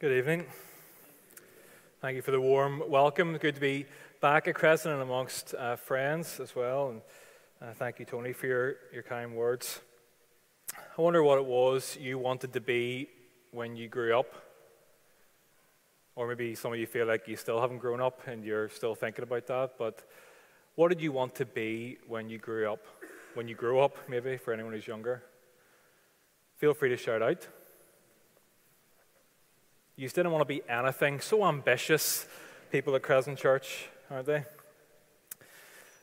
Good 0.00 0.16
evening. 0.16 0.46
Thank 2.00 2.14
you 2.14 2.22
for 2.22 2.30
the 2.30 2.40
warm 2.40 2.84
welcome. 2.88 3.36
Good 3.36 3.56
to 3.56 3.60
be 3.60 3.84
back 4.20 4.46
at 4.46 4.54
Crescent 4.54 4.94
and 4.94 5.02
amongst 5.02 5.56
uh, 5.56 5.74
friends 5.74 6.38
as 6.38 6.54
well. 6.54 6.90
And 6.90 7.02
uh, 7.60 7.74
thank 7.74 7.98
you, 7.98 8.04
Tony, 8.04 8.32
for 8.32 8.46
your, 8.46 8.76
your 8.92 9.02
kind 9.02 9.34
words. 9.34 9.80
I 10.72 11.02
wonder 11.02 11.24
what 11.24 11.38
it 11.38 11.44
was 11.44 11.98
you 12.00 12.16
wanted 12.16 12.52
to 12.52 12.60
be 12.60 13.08
when 13.50 13.74
you 13.74 13.88
grew 13.88 14.16
up. 14.16 14.32
Or 16.14 16.28
maybe 16.28 16.54
some 16.54 16.72
of 16.72 16.78
you 16.78 16.86
feel 16.86 17.08
like 17.08 17.26
you 17.26 17.34
still 17.34 17.60
haven't 17.60 17.78
grown 17.78 18.00
up 18.00 18.24
and 18.28 18.44
you're 18.44 18.68
still 18.68 18.94
thinking 18.94 19.24
about 19.24 19.48
that. 19.48 19.72
But 19.80 20.08
what 20.76 20.90
did 20.90 21.00
you 21.00 21.10
want 21.10 21.34
to 21.34 21.44
be 21.44 21.98
when 22.06 22.28
you 22.28 22.38
grew 22.38 22.72
up? 22.72 22.86
When 23.34 23.48
you 23.48 23.56
grew 23.56 23.80
up, 23.80 23.96
maybe, 24.08 24.36
for 24.36 24.52
anyone 24.52 24.74
who's 24.74 24.86
younger? 24.86 25.24
Feel 26.54 26.72
free 26.72 26.90
to 26.90 26.96
shout 26.96 27.20
out. 27.20 27.48
You 29.98 30.08
didn't 30.08 30.30
want 30.30 30.42
to 30.42 30.54
be 30.54 30.62
anything. 30.68 31.18
So 31.18 31.44
ambitious, 31.44 32.28
people 32.70 32.94
at 32.94 33.02
Crescent 33.02 33.36
Church, 33.36 33.88
aren't 34.08 34.26
they? 34.26 34.44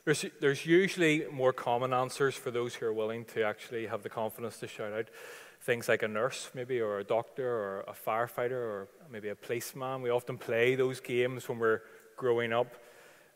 There's, 0.04 0.26
there's 0.38 0.66
usually 0.66 1.24
more 1.32 1.54
common 1.54 1.94
answers 1.94 2.34
for 2.34 2.50
those 2.50 2.74
who 2.74 2.84
are 2.84 2.92
willing 2.92 3.24
to 3.32 3.42
actually 3.42 3.86
have 3.86 4.02
the 4.02 4.10
confidence 4.10 4.58
to 4.58 4.68
shout 4.68 4.92
out 4.92 5.06
things 5.62 5.88
like 5.88 6.02
a 6.02 6.08
nurse, 6.08 6.50
maybe, 6.52 6.78
or 6.78 6.98
a 6.98 7.04
doctor, 7.04 7.48
or 7.48 7.84
a 7.88 7.94
firefighter, 7.94 8.50
or 8.52 8.88
maybe 9.10 9.30
a 9.30 9.34
policeman. 9.34 10.02
We 10.02 10.10
often 10.10 10.36
play 10.36 10.74
those 10.74 11.00
games 11.00 11.48
when 11.48 11.58
we're 11.58 11.80
growing 12.18 12.52
up, 12.52 12.76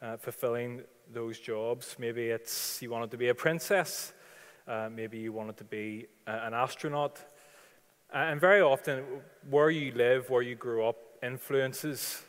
uh, 0.03 0.19
fulfilling 0.19 0.83
those 1.11 1.39
jobs. 1.39 1.97
Maybe 1.99 2.29
it's 2.29 2.83
you 2.83 2.91
wanted 2.91 3.11
to 3.13 3.17
be 3.17 3.29
a 3.29 3.35
princess, 3.35 4.13
uh, 4.69 4.91
maybe 4.95 5.17
you 5.17 5.33
wanted 5.33 5.57
to 5.57 5.65
be 5.65 6.09
an 6.27 6.53
astronaut. 6.53 7.19
And 8.13 8.41
very 8.41 8.61
often, 8.61 9.05
where 9.49 9.71
you 9.71 9.93
live, 9.93 10.31
where 10.31 10.43
you 10.43 10.57
grew 10.57 10.85
up, 10.85 10.97
influences 11.23 12.23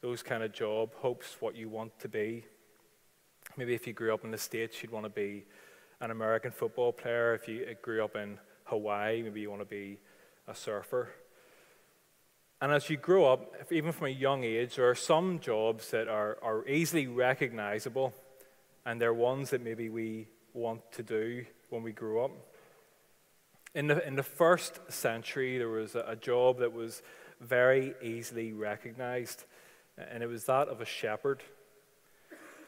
those 0.00 0.22
kind 0.22 0.42
of 0.42 0.52
job 0.52 0.94
hopes, 0.94 1.36
what 1.40 1.54
you 1.54 1.68
want 1.68 1.98
to 2.00 2.08
be. 2.08 2.46
Maybe 3.54 3.74
if 3.74 3.86
you 3.86 3.92
grew 3.92 4.14
up 4.14 4.24
in 4.24 4.30
the 4.30 4.38
States, 4.38 4.82
you'd 4.82 4.90
want 4.90 5.04
to 5.04 5.10
be 5.10 5.44
an 6.00 6.10
American 6.10 6.50
football 6.50 6.92
player. 6.92 7.34
If 7.34 7.46
you 7.46 7.66
uh, 7.68 7.74
grew 7.82 8.02
up 8.02 8.16
in 8.16 8.38
Hawaii, 8.64 9.22
maybe 9.22 9.42
you 9.42 9.50
want 9.50 9.60
to 9.60 9.66
be 9.66 9.98
a 10.46 10.54
surfer. 10.54 11.10
And 12.62 12.72
as 12.72 12.88
you 12.88 12.96
grow 12.96 13.30
up, 13.30 13.54
even 13.70 13.92
from 13.92 14.06
a 14.06 14.10
young 14.10 14.44
age, 14.44 14.76
there 14.76 14.88
are 14.88 14.94
some 14.94 15.40
jobs 15.40 15.90
that 15.90 16.08
are, 16.08 16.38
are 16.42 16.66
easily 16.66 17.06
recognizable, 17.06 18.14
and 18.86 18.98
they're 18.98 19.12
ones 19.12 19.50
that 19.50 19.62
maybe 19.62 19.90
we 19.90 20.28
want 20.54 20.90
to 20.92 21.02
do 21.02 21.44
when 21.68 21.82
we 21.82 21.92
grow 21.92 22.24
up. 22.24 22.30
In 23.74 23.86
the, 23.86 24.06
in 24.06 24.16
the 24.16 24.22
first 24.22 24.80
century, 24.88 25.58
there 25.58 25.68
was 25.68 25.94
a, 25.94 26.16
job 26.16 26.58
that 26.60 26.72
was 26.72 27.02
very 27.40 27.94
easily 28.02 28.52
recognized, 28.52 29.44
and 29.96 30.22
it 30.22 30.26
was 30.26 30.44
that 30.44 30.68
of 30.68 30.80
a 30.80 30.84
shepherd. 30.84 31.42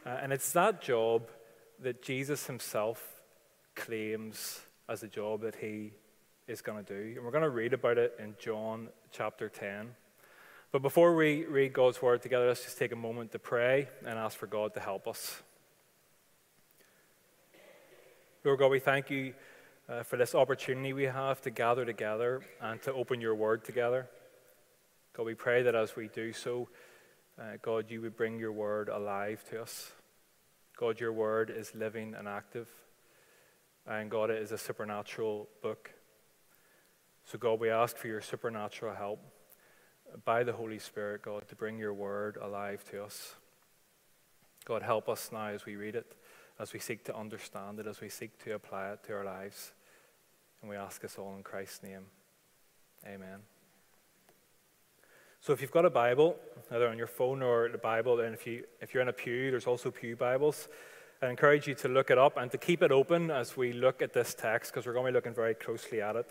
Uh, 0.05 0.19
and 0.23 0.33
it's 0.33 0.53
that 0.53 0.81
job 0.83 1.29
that 1.81 2.03
Jesus 2.03 2.47
himself 2.47 3.21
claims 3.75 4.61
as 4.89 5.03
a 5.03 5.09
job 5.09 5.41
that 5.43 5.57
he 5.57 5.93
is 6.47 6.61
going 6.61 6.85
to 6.85 6.95
do. 6.95 7.17
And 7.17 7.25
we're 7.25 7.31
going 7.31 7.45
to 7.45 7.51
read 7.51 7.73
about 7.73 7.97
it 7.97 8.15
in 8.19 8.35
John 8.39 8.89
chapter 9.13 9.49
10. 9.49 9.95
But 10.73 10.83
before 10.83 11.15
we 11.15 11.45
read 11.47 11.73
God's 11.73 12.01
word 12.01 12.23
together, 12.23 12.47
let's 12.47 12.63
just 12.63 12.79
take 12.79 12.93
a 12.93 12.97
moment 12.97 13.33
to 13.33 13.39
pray 13.39 13.89
and 14.05 14.19
ask 14.19 14.39
for 14.39 14.47
God 14.47 14.75
to 14.75 14.81
help 14.81 15.09
us. 15.09 15.43
Lord 18.45 18.59
God, 18.59 18.71
we 18.71 18.79
thank 18.79 19.11
you 19.11 19.35
uh, 19.91 20.03
for 20.03 20.17
this 20.17 20.35
opportunity 20.35 20.93
we 20.93 21.05
have 21.05 21.41
to 21.43 21.51
gather 21.51 21.85
together 21.85 22.43
and 22.61 22.81
to 22.83 22.93
open 22.93 23.21
your 23.21 23.35
word 23.35 23.65
together. 23.65 24.09
God, 25.17 25.27
we 25.27 25.35
pray 25.35 25.63
that 25.63 25.75
as 25.75 25.97
we 25.97 26.09
do 26.09 26.33
so, 26.33 26.69
uh, 27.41 27.57
God, 27.61 27.91
you 27.91 28.01
would 28.03 28.17
bring 28.17 28.39
your 28.39 28.53
word 28.53 28.89
alive 28.89 29.45
to 29.51 29.63
us. 29.63 29.91
God, 30.77 31.01
your 31.01 31.13
word 31.13 31.53
is 31.55 31.75
living 31.75 32.15
and 32.17 32.29
active. 32.29 32.69
And 33.87 34.11
God, 34.11 34.31
it 34.31 34.41
is 34.41 34.53
a 34.53 34.59
supernatural 34.59 35.49
book. 35.63 35.91
So, 37.25 37.39
God, 37.39 37.59
we 37.59 37.71
ask 37.71 37.97
for 37.97 38.07
your 38.07 38.21
supernatural 38.21 38.95
help 38.95 39.21
by 40.25 40.45
the 40.45 40.53
Holy 40.53 40.79
Spirit, 40.79 41.23
God, 41.23 41.49
to 41.49 41.57
bring 41.57 41.79
your 41.79 41.95
word 41.95 42.39
alive 42.41 42.85
to 42.91 43.03
us. 43.03 43.35
God, 44.65 44.83
help 44.83 45.09
us 45.09 45.31
now 45.33 45.49
as 45.49 45.65
we 45.65 45.77
read 45.77 45.97
it, 45.97 46.15
as 46.59 46.73
we 46.73 46.79
seek 46.79 47.05
to 47.07 47.17
understand 47.17 47.81
it, 47.81 47.87
as 47.87 48.01
we 48.01 48.09
seek 48.09 48.39
to 48.45 48.55
apply 48.55 48.91
it 48.93 49.03
to 49.05 49.15
our 49.15 49.25
lives. 49.25 49.73
And 50.61 50.71
we 50.71 50.77
ask 50.77 51.01
this 51.01 51.17
all 51.19 51.35
in 51.37 51.43
Christ's 51.43 51.83
name. 51.83 52.07
Amen. 53.07 53.41
So 55.41 55.55
if 55.55 55.63
you've 55.63 55.71
got 55.71 55.87
a 55.87 55.91
Bible, 55.91 56.37
either 56.71 56.89
on 56.89 56.99
your 56.99 57.07
phone 57.07 57.43
or 57.43 57.69
the 57.71 57.79
Bible, 57.79 58.21
and 58.21 58.35
if, 58.35 58.47
you, 58.47 58.65
if 58.83 58.93
you're 58.93 59.03
in 59.03 59.09
a 59.09 59.13
pew, 59.13 59.51
there's 59.51 59.67
also 59.67 59.91
pew 59.91 60.17
Bibles. 60.17 60.69
I 61.23 61.29
encourage 61.29 61.67
you 61.67 61.75
to 61.77 61.89
look 61.89 62.11
it 62.11 62.19
up 62.19 62.37
and 62.37 62.51
to 62.51 62.59
keep 62.59 62.83
it 62.83 62.93
open 62.93 63.31
as 63.31 63.57
we 63.57 63.73
look 63.73 64.03
at 64.03 64.13
this 64.13 64.35
text 64.35 64.71
because 64.71 64.87
we're 64.87 64.93
going 64.93 65.07
to 65.07 65.13
be 65.13 65.15
looking 65.15 65.35
very 65.35 65.55
closely 65.55 66.03
at 66.03 66.17
it. 66.17 66.31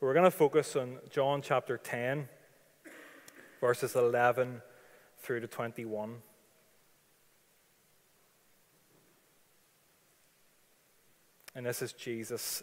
We're 0.00 0.14
going 0.14 0.24
to 0.24 0.30
focus 0.30 0.74
on 0.76 0.98
John 1.10 1.42
chapter 1.42 1.76
10, 1.76 2.28
verses 3.60 3.94
11 3.94 4.62
through 5.18 5.40
to 5.40 5.46
21. 5.46 6.16
And 11.54 11.66
this 11.66 11.82
is 11.82 11.92
Jesus 11.92 12.62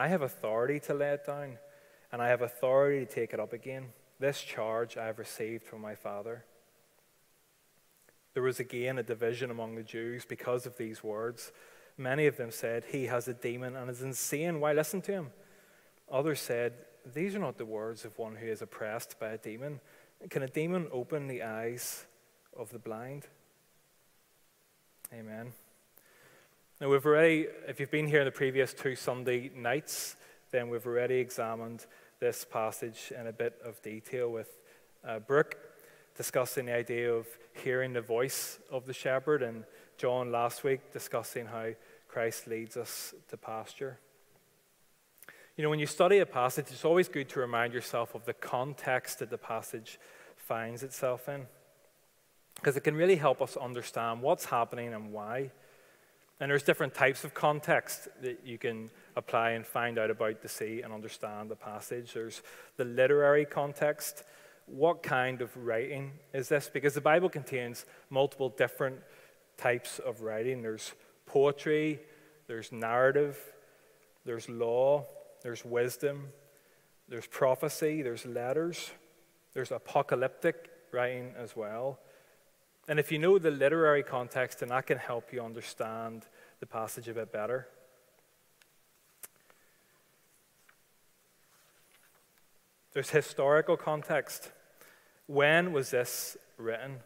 I 0.00 0.08
have 0.08 0.22
authority 0.22 0.80
to 0.80 0.94
lay 0.94 1.10
it 1.10 1.26
down, 1.26 1.58
and 2.10 2.22
I 2.22 2.28
have 2.28 2.40
authority 2.40 3.04
to 3.04 3.12
take 3.12 3.34
it 3.34 3.38
up 3.38 3.52
again. 3.52 3.92
This 4.18 4.40
charge 4.40 4.96
I 4.96 5.04
have 5.04 5.18
received 5.18 5.62
from 5.62 5.82
my 5.82 5.94
Father. 5.94 6.46
There 8.32 8.42
was 8.42 8.58
again 8.58 8.96
a 8.96 9.02
division 9.02 9.50
among 9.50 9.74
the 9.74 9.82
Jews 9.82 10.24
because 10.24 10.64
of 10.64 10.78
these 10.78 11.04
words. 11.04 11.52
Many 11.98 12.26
of 12.26 12.38
them 12.38 12.50
said, 12.50 12.84
He 12.88 13.08
has 13.08 13.28
a 13.28 13.34
demon 13.34 13.76
and 13.76 13.90
is 13.90 14.00
insane. 14.00 14.58
Why 14.58 14.72
listen 14.72 15.02
to 15.02 15.12
him? 15.12 15.26
Others 16.10 16.40
said, 16.40 16.72
These 17.14 17.34
are 17.34 17.40
not 17.40 17.58
the 17.58 17.66
words 17.66 18.06
of 18.06 18.18
one 18.18 18.36
who 18.36 18.46
is 18.46 18.62
oppressed 18.62 19.20
by 19.20 19.32
a 19.32 19.36
demon. 19.36 19.80
Can 20.30 20.42
a 20.42 20.48
demon 20.48 20.88
open 20.90 21.26
the 21.26 21.42
eyes 21.42 22.06
of 22.56 22.70
the 22.70 22.78
blind? 22.78 23.26
Amen. 25.12 25.52
Now, 26.80 26.88
we've 26.88 27.04
already, 27.04 27.46
if 27.68 27.78
you've 27.78 27.90
been 27.90 28.06
here 28.06 28.20
in 28.20 28.24
the 28.24 28.30
previous 28.30 28.72
two 28.72 28.96
Sunday 28.96 29.50
nights, 29.54 30.16
then 30.50 30.70
we've 30.70 30.86
already 30.86 31.16
examined 31.16 31.84
this 32.20 32.46
passage 32.50 33.12
in 33.14 33.26
a 33.26 33.34
bit 33.34 33.60
of 33.62 33.82
detail 33.82 34.32
with 34.32 34.48
uh, 35.06 35.18
Brooke 35.18 35.58
discussing 36.16 36.64
the 36.64 36.74
idea 36.74 37.12
of 37.12 37.26
hearing 37.52 37.92
the 37.92 38.00
voice 38.00 38.60
of 38.70 38.86
the 38.86 38.94
shepherd, 38.94 39.42
and 39.42 39.64
John 39.98 40.32
last 40.32 40.64
week 40.64 40.90
discussing 40.90 41.44
how 41.44 41.72
Christ 42.08 42.46
leads 42.46 42.78
us 42.78 43.12
to 43.28 43.36
pasture. 43.36 43.98
You 45.58 45.64
know, 45.64 45.68
when 45.68 45.80
you 45.80 45.86
study 45.86 46.20
a 46.20 46.26
passage, 46.26 46.68
it's 46.70 46.86
always 46.86 47.08
good 47.08 47.28
to 47.28 47.40
remind 47.40 47.74
yourself 47.74 48.14
of 48.14 48.24
the 48.24 48.32
context 48.32 49.18
that 49.18 49.28
the 49.28 49.36
passage 49.36 49.98
finds 50.38 50.82
itself 50.82 51.28
in, 51.28 51.46
because 52.54 52.74
it 52.78 52.84
can 52.84 52.94
really 52.94 53.16
help 53.16 53.42
us 53.42 53.58
understand 53.58 54.22
what's 54.22 54.46
happening 54.46 54.94
and 54.94 55.12
why. 55.12 55.50
And 56.40 56.50
there's 56.50 56.62
different 56.62 56.94
types 56.94 57.22
of 57.22 57.34
context 57.34 58.08
that 58.22 58.40
you 58.46 58.56
can 58.56 58.90
apply 59.14 59.50
and 59.50 59.66
find 59.66 59.98
out 59.98 60.10
about 60.10 60.40
to 60.40 60.48
see 60.48 60.80
and 60.80 60.92
understand 60.92 61.50
the 61.50 61.56
passage. 61.56 62.14
There's 62.14 62.42
the 62.76 62.84
literary 62.84 63.44
context, 63.44 64.24
what 64.66 65.02
kind 65.02 65.42
of 65.42 65.54
writing 65.56 66.12
is 66.32 66.48
this? 66.48 66.70
Because 66.72 66.94
the 66.94 67.00
Bible 67.00 67.28
contains 67.28 67.84
multiple 68.08 68.48
different 68.48 68.98
types 69.58 69.98
of 69.98 70.22
writing 70.22 70.62
there's 70.62 70.92
poetry, 71.26 72.00
there's 72.46 72.72
narrative, 72.72 73.38
there's 74.24 74.48
law, 74.48 75.06
there's 75.42 75.64
wisdom, 75.64 76.28
there's 77.08 77.26
prophecy, 77.26 78.00
there's 78.02 78.24
letters, 78.24 78.90
there's 79.52 79.72
apocalyptic 79.72 80.70
writing 80.92 81.32
as 81.36 81.54
well. 81.54 81.98
And 82.90 82.98
if 82.98 83.12
you 83.12 83.20
know 83.20 83.38
the 83.38 83.52
literary 83.52 84.02
context, 84.02 84.58
then 84.58 84.70
that 84.70 84.88
can 84.88 84.98
help 84.98 85.32
you 85.32 85.40
understand 85.44 86.26
the 86.58 86.66
passage 86.66 87.06
a 87.06 87.14
bit 87.14 87.30
better. 87.30 87.68
There's 92.92 93.10
historical 93.10 93.76
context. 93.76 94.50
When 95.28 95.72
was 95.72 95.90
this 95.90 96.36
written? 96.56 96.96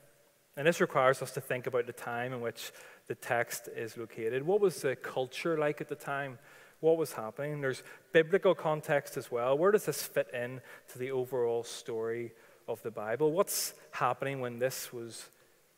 And 0.56 0.66
this 0.66 0.80
requires 0.80 1.20
us 1.20 1.32
to 1.32 1.42
think 1.42 1.66
about 1.66 1.84
the 1.84 1.92
time 1.92 2.32
in 2.32 2.40
which 2.40 2.72
the 3.06 3.14
text 3.14 3.68
is 3.76 3.98
located. 3.98 4.42
What 4.42 4.62
was 4.62 4.80
the 4.80 4.96
culture 4.96 5.58
like 5.58 5.82
at 5.82 5.90
the 5.90 5.96
time? 5.96 6.38
What 6.80 6.96
was 6.96 7.12
happening? 7.12 7.60
There's 7.60 7.82
biblical 8.10 8.54
context 8.54 9.18
as 9.18 9.30
well. 9.30 9.58
Where 9.58 9.70
does 9.72 9.84
this 9.84 10.02
fit 10.02 10.28
in 10.32 10.62
to 10.92 10.98
the 10.98 11.10
overall 11.10 11.62
story 11.62 12.32
of 12.66 12.82
the 12.82 12.90
Bible? 12.90 13.32
What's 13.32 13.74
happening 13.90 14.40
when 14.40 14.58
this 14.58 14.90
was 14.90 15.28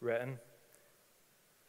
written? 0.01 0.39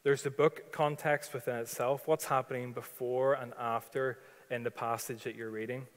There's 0.03 0.24
the 0.24 0.31
book 0.31 0.71
context 0.71 1.33
within 1.33 1.57
itself. 1.57 2.07
What's 2.07 2.25
happening 2.25 2.71
before 2.71 3.33
and 3.33 3.53
after 3.59 4.19
in 4.50 4.63
the 4.63 4.71
passage 4.71 5.24
that 5.24 5.35
you're 5.35 5.50
reading? 5.50 5.88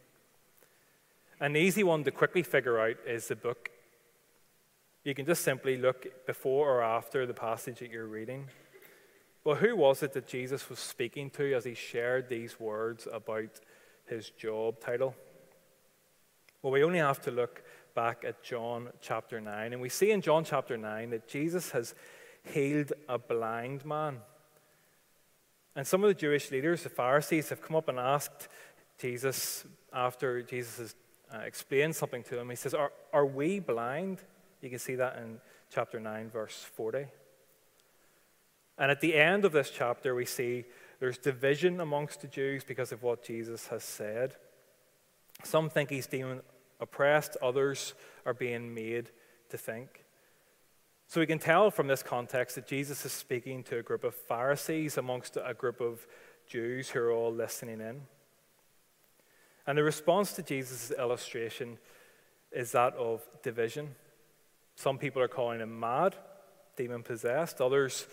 An 1.39 1.57
easy 1.57 1.83
one 1.85 2.05
to 2.05 2.11
quickly 2.11 2.43
figure 2.43 2.79
out 2.79 2.97
is 3.07 3.29
the 3.29 3.37
book. 3.37 3.71
You 5.05 5.15
can 5.15 5.27
just 5.27 5.43
simply 5.43 5.77
look 5.77 6.27
before 6.27 6.69
or 6.69 6.83
after 6.83 7.25
the 7.25 7.35
passage 7.35 7.79
that 7.79 7.91
you're 7.91 8.07
reading. 8.07 8.49
But 9.45 9.59
who 9.59 9.75
was 9.75 10.03
it 10.03 10.13
that 10.13 10.27
Jesus 10.27 10.69
was 10.69 10.79
speaking 10.79 11.31
to 11.31 11.55
as 11.55 11.65
he 11.65 11.75
shared 11.75 12.29
these 12.29 12.61
words 12.61 13.09
about 13.11 13.61
his 14.07 14.31
job 14.31 14.81
title? 14.81 15.15
Well, 16.63 16.73
we 16.73 16.85
only 16.85 16.99
have 16.99 17.23
to 17.23 17.31
look 17.31 17.63
back 17.95 18.23
at 18.27 18.43
John 18.43 18.89
chapter 19.01 19.41
9. 19.41 19.73
And 19.73 19.81
we 19.81 19.89
see 19.89 20.11
in 20.11 20.21
John 20.21 20.45
chapter 20.45 20.77
9 20.77 21.11
that 21.11 21.27
Jesus 21.27 21.71
has 21.71 21.95
healed 22.45 22.93
a 23.09 23.19
blind 23.19 23.85
man. 23.85 24.19
And 25.77 25.87
some 25.87 26.03
of 26.03 26.09
the 26.09 26.15
Jewish 26.15 26.51
leaders, 26.51 26.83
the 26.83 26.89
Pharisees, 26.89 27.49
have 27.51 27.63
come 27.63 27.77
up 27.77 27.89
and 27.89 27.99
asked 27.99 28.49
Jesus 28.99 29.65
after 29.93 30.43
Jesus 30.43 30.79
has 30.79 30.95
uh, 31.33 31.39
explains 31.39 31.97
something 31.97 32.23
to 32.25 32.39
him. 32.39 32.51
He 32.51 32.57
says, 32.57 32.75
are, 32.75 32.93
are 33.13 33.27
we 33.27 33.61
blind? 33.61 34.21
You 34.61 34.69
can 34.69 34.81
see 34.81 34.97
that 34.97 35.17
in 35.19 35.41
chapter 35.73 36.01
9, 36.01 36.29
verse 36.29 36.67
40. 36.75 37.07
And 38.79 38.91
at 38.91 39.01
the 39.01 39.15
end 39.15 39.45
of 39.45 39.53
this 39.53 39.71
chapter, 39.71 40.15
we 40.15 40.25
see 40.25 40.65
there's 40.99 41.19
division 41.19 41.81
amongst 41.81 42.23
the 42.23 42.27
Jews 42.27 42.65
because 42.65 42.93
of 42.93 43.03
what 43.03 43.25
Jesus 43.25 43.69
has 43.69 43.85
said. 43.85 44.35
Some 45.45 45.71
think 45.71 45.91
he's 45.91 46.07
demon 46.07 46.41
oppressed, 46.81 47.37
others 47.41 47.95
are 48.27 48.35
being 48.35 48.75
made 48.75 49.11
to 49.51 49.59
think. 49.59 50.05
So 51.11 51.19
we 51.19 51.27
can 51.27 51.41
tell 51.41 51.73
from 51.73 51.89
this 51.89 52.05
context 52.05 52.55
that 52.55 52.69
Jesus 52.69 53.05
is 53.05 53.11
speaking 53.11 53.65
to 53.65 53.79
a 53.79 53.83
group 53.83 54.05
of 54.05 54.15
Pharisees 54.15 54.97
amongst 54.97 55.37
a 55.45 55.55
group 55.55 55.81
of 55.81 56.07
Jews 56.47 56.89
who 56.89 57.01
are 57.01 57.11
all 57.11 57.35
listening 57.35 57.81
in. 57.81 58.03
And 59.67 59.77
the 59.77 59.83
response 59.83 60.35
to 60.35 60.43
Jesus' 60.45 60.93
illustration 60.97 61.79
is 62.53 62.71
that 62.71 62.95
of 62.95 63.27
division. 63.43 63.97
Some 64.77 64.99
people 64.99 65.21
are 65.21 65.27
calling 65.27 65.59
him 65.59 65.81
mad, 65.81 66.15
demon 66.77 67.03
possessed. 67.03 67.61
Others 67.61 68.07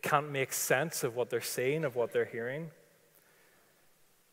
can't 0.00 0.30
make 0.30 0.52
sense 0.52 1.02
of 1.02 1.16
what 1.16 1.30
they're 1.30 1.40
saying, 1.40 1.84
of 1.84 1.96
what 1.96 2.12
they're 2.12 2.26
hearing. 2.26 2.70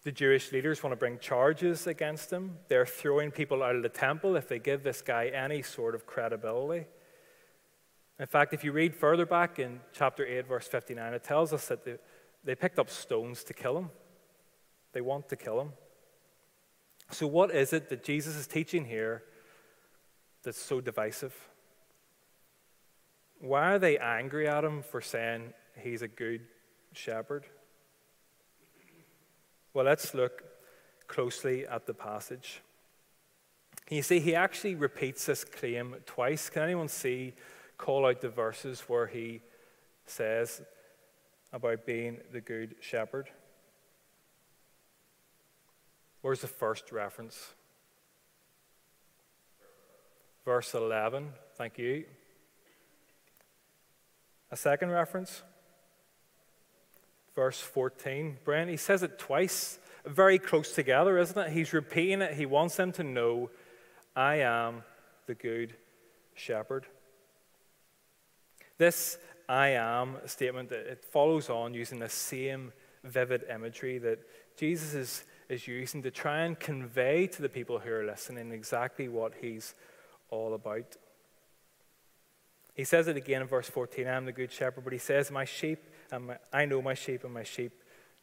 The 0.03 0.11
Jewish 0.11 0.51
leaders 0.51 0.83
want 0.83 0.91
to 0.91 0.97
bring 0.97 1.17
charges 1.17 1.87
against 1.87 2.31
him. 2.31 2.59
They're 2.67 2.85
throwing 2.85 3.31
people 3.31 3.63
out 3.63 3.75
of 3.75 3.81
the 3.81 3.89
temple 3.89 4.35
if 4.35 4.47
they 4.47 4.59
give 4.59 4.83
this 4.83 5.01
guy 5.01 5.29
any 5.29 5.63
sort 5.63 5.95
of 5.95 6.05
credibility. 6.05 6.85
In 8.19 8.25
fact, 8.25 8.53
if 8.53 8.63
you 8.63 8.71
read 8.71 8.95
further 8.95 9.25
back 9.25 9.59
in 9.59 9.79
chapter 9.93 10.25
8, 10.25 10.47
verse 10.47 10.67
59, 10.67 11.13
it 11.13 11.23
tells 11.23 11.53
us 11.53 11.67
that 11.67 11.85
they, 11.85 11.97
they 12.43 12.55
picked 12.55 12.79
up 12.79 12.89
stones 12.89 13.43
to 13.43 13.53
kill 13.53 13.77
him. 13.77 13.89
They 14.93 15.01
want 15.01 15.29
to 15.29 15.35
kill 15.35 15.61
him. 15.61 15.73
So, 17.11 17.27
what 17.27 17.51
is 17.51 17.73
it 17.73 17.89
that 17.89 18.03
Jesus 18.03 18.35
is 18.35 18.47
teaching 18.47 18.85
here 18.85 19.23
that's 20.43 20.61
so 20.61 20.81
divisive? 20.81 21.35
Why 23.39 23.73
are 23.73 23.79
they 23.79 23.97
angry 23.97 24.47
at 24.47 24.63
him 24.63 24.81
for 24.81 24.99
saying 24.99 25.53
he's 25.77 26.01
a 26.01 26.07
good 26.07 26.41
shepherd? 26.93 27.45
Well, 29.73 29.85
let's 29.85 30.15
look 30.15 30.43
closely 31.07 31.67
at 31.67 31.85
the 31.85 31.93
passage. 31.93 32.61
You 33.89 34.01
see, 34.01 34.19
he 34.19 34.35
actually 34.35 34.75
repeats 34.75 35.27
this 35.27 35.43
claim 35.43 35.95
twice. 36.05 36.49
Can 36.49 36.63
anyone 36.63 36.87
see, 36.89 37.33
call 37.77 38.05
out 38.05 38.21
the 38.21 38.29
verses 38.29 38.81
where 38.81 39.07
he 39.07 39.41
says 40.05 40.61
about 41.53 41.85
being 41.85 42.17
the 42.31 42.41
good 42.41 42.75
shepherd? 42.81 43.29
Where's 46.21 46.41
the 46.41 46.47
first 46.47 46.91
reference? 46.91 47.53
Verse 50.43 50.73
11. 50.73 51.29
Thank 51.55 51.77
you. 51.77 52.05
A 54.51 54.57
second 54.57 54.91
reference? 54.91 55.43
Verse 57.35 57.59
14. 57.59 58.37
Brent, 58.43 58.69
he 58.69 58.77
says 58.77 59.03
it 59.03 59.19
twice, 59.19 59.77
very 60.05 60.39
close 60.39 60.73
together, 60.73 61.17
isn't 61.17 61.37
it? 61.37 61.51
He's 61.51 61.73
repeating 61.73 62.21
it. 62.21 62.33
He 62.33 62.45
wants 62.45 62.75
them 62.75 62.91
to 62.93 63.03
know, 63.03 63.49
I 64.15 64.37
am 64.37 64.83
the 65.27 65.35
good 65.35 65.75
shepherd. 66.33 66.87
This 68.77 69.17
I 69.49 69.69
am 69.69 70.17
statement, 70.25 70.71
it 70.71 71.03
follows 71.03 71.49
on 71.49 71.73
using 71.73 71.99
the 71.99 72.09
same 72.09 72.73
vivid 73.03 73.43
imagery 73.49 73.97
that 73.99 74.19
Jesus 74.57 74.93
is 74.93 75.23
is 75.49 75.67
using 75.67 76.01
to 76.03 76.11
try 76.11 76.41
and 76.41 76.59
convey 76.59 77.27
to 77.27 77.41
the 77.41 77.49
people 77.49 77.79
who 77.79 77.91
are 77.91 78.05
listening 78.05 78.51
exactly 78.51 79.07
what 79.07 79.33
he's 79.41 79.73
all 80.29 80.53
about. 80.53 80.97
He 82.73 82.83
says 82.83 83.07
it 83.07 83.17
again 83.17 83.41
in 83.41 83.47
verse 83.47 83.69
14 83.69 84.07
I 84.07 84.11
am 84.11 84.25
the 84.25 84.31
good 84.31 84.51
shepherd, 84.51 84.83
but 84.83 84.93
he 84.93 84.99
says, 84.99 85.31
My 85.31 85.45
sheep, 85.45 85.79
and 86.11 86.27
my, 86.27 86.37
I 86.51 86.65
know 86.65 86.81
my 86.81 86.93
sheep, 86.93 87.23
and 87.23 87.33
my 87.33 87.43
sheep 87.43 87.71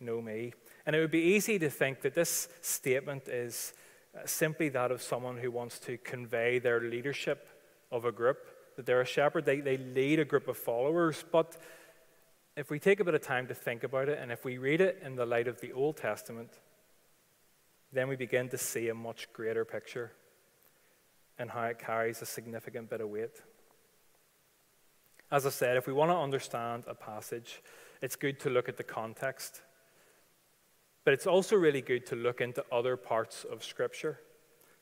know 0.00 0.21
me. 0.21 0.52
And 0.87 0.95
it 0.95 1.00
would 1.00 1.11
be 1.11 1.19
easy 1.19 1.59
to 1.59 1.71
think 1.71 2.02
that 2.02 2.14
this 2.14 2.49
statement 2.61 3.28
is 3.28 3.73
simply 4.26 4.69
that 4.69 4.90
of 4.93 5.02
someone 5.02 5.38
who 5.38 5.50
wants 5.50 5.78
to 5.81 5.97
convey 5.99 6.59
their 6.59 6.81
leadership 6.81 7.49
of 7.90 8.05
a 8.05 8.12
group, 8.12 8.38
that 8.76 8.87
they're 8.87 9.00
a 9.00 9.07
shepherd, 9.07 9.45
they, 9.45 9.61
they 9.61 9.76
lead 9.76 10.21
a 10.21 10.25
group 10.25 10.49
of 10.49 10.57
followers. 10.57 11.25
But 11.31 11.57
if 12.57 12.71
we 12.71 12.78
take 12.78 13.00
a 13.00 13.04
bit 13.04 13.14
of 13.14 13.23
time 13.23 13.47
to 13.49 13.54
think 13.54 13.85
about 13.85 14.09
it, 14.09 14.19
and 14.21 14.31
if 14.31 14.45
we 14.45 14.59
read 14.59 14.81
it 14.81 15.00
in 15.04 15.16
the 15.16 15.26
light 15.26 15.49
of 15.49 15.61
the 15.61 15.73
Old 15.73 15.97
Testament, 15.97 16.50
then 17.93 18.09
we 18.09 18.16
begin 18.16 18.49
to 18.49 18.59
see 18.59 18.88
a 18.88 18.95
much 18.95 19.33
greater 19.33 19.64
picture 19.64 20.12
and 21.38 21.50
how 21.50 21.64
it 21.64 21.78
carries 21.78 22.23
a 22.23 22.26
significant 22.26 22.90
bit 22.90 23.00
of 23.00 23.09
weight. 23.09 23.40
As 25.31 25.47
I 25.47 25.50
said, 25.50 25.76
if 25.76 25.87
we 25.87 25.93
want 25.93 26.11
to 26.11 26.16
understand 26.16 26.85
a 26.87 26.95
passage, 26.95 27.62
it's 28.00 28.16
good 28.16 28.38
to 28.40 28.50
look 28.50 28.69
at 28.69 28.76
the 28.76 28.85
context. 28.85 29.62
But 31.04 31.14
it's 31.14 31.26
also 31.26 31.57
really 31.57 31.81
good 31.81 32.07
to 32.07 32.16
look 32.16 32.40
into 32.40 32.64
other 32.71 32.97
parts 32.97 33.45
of 33.45 33.64
Scripture 33.64 34.21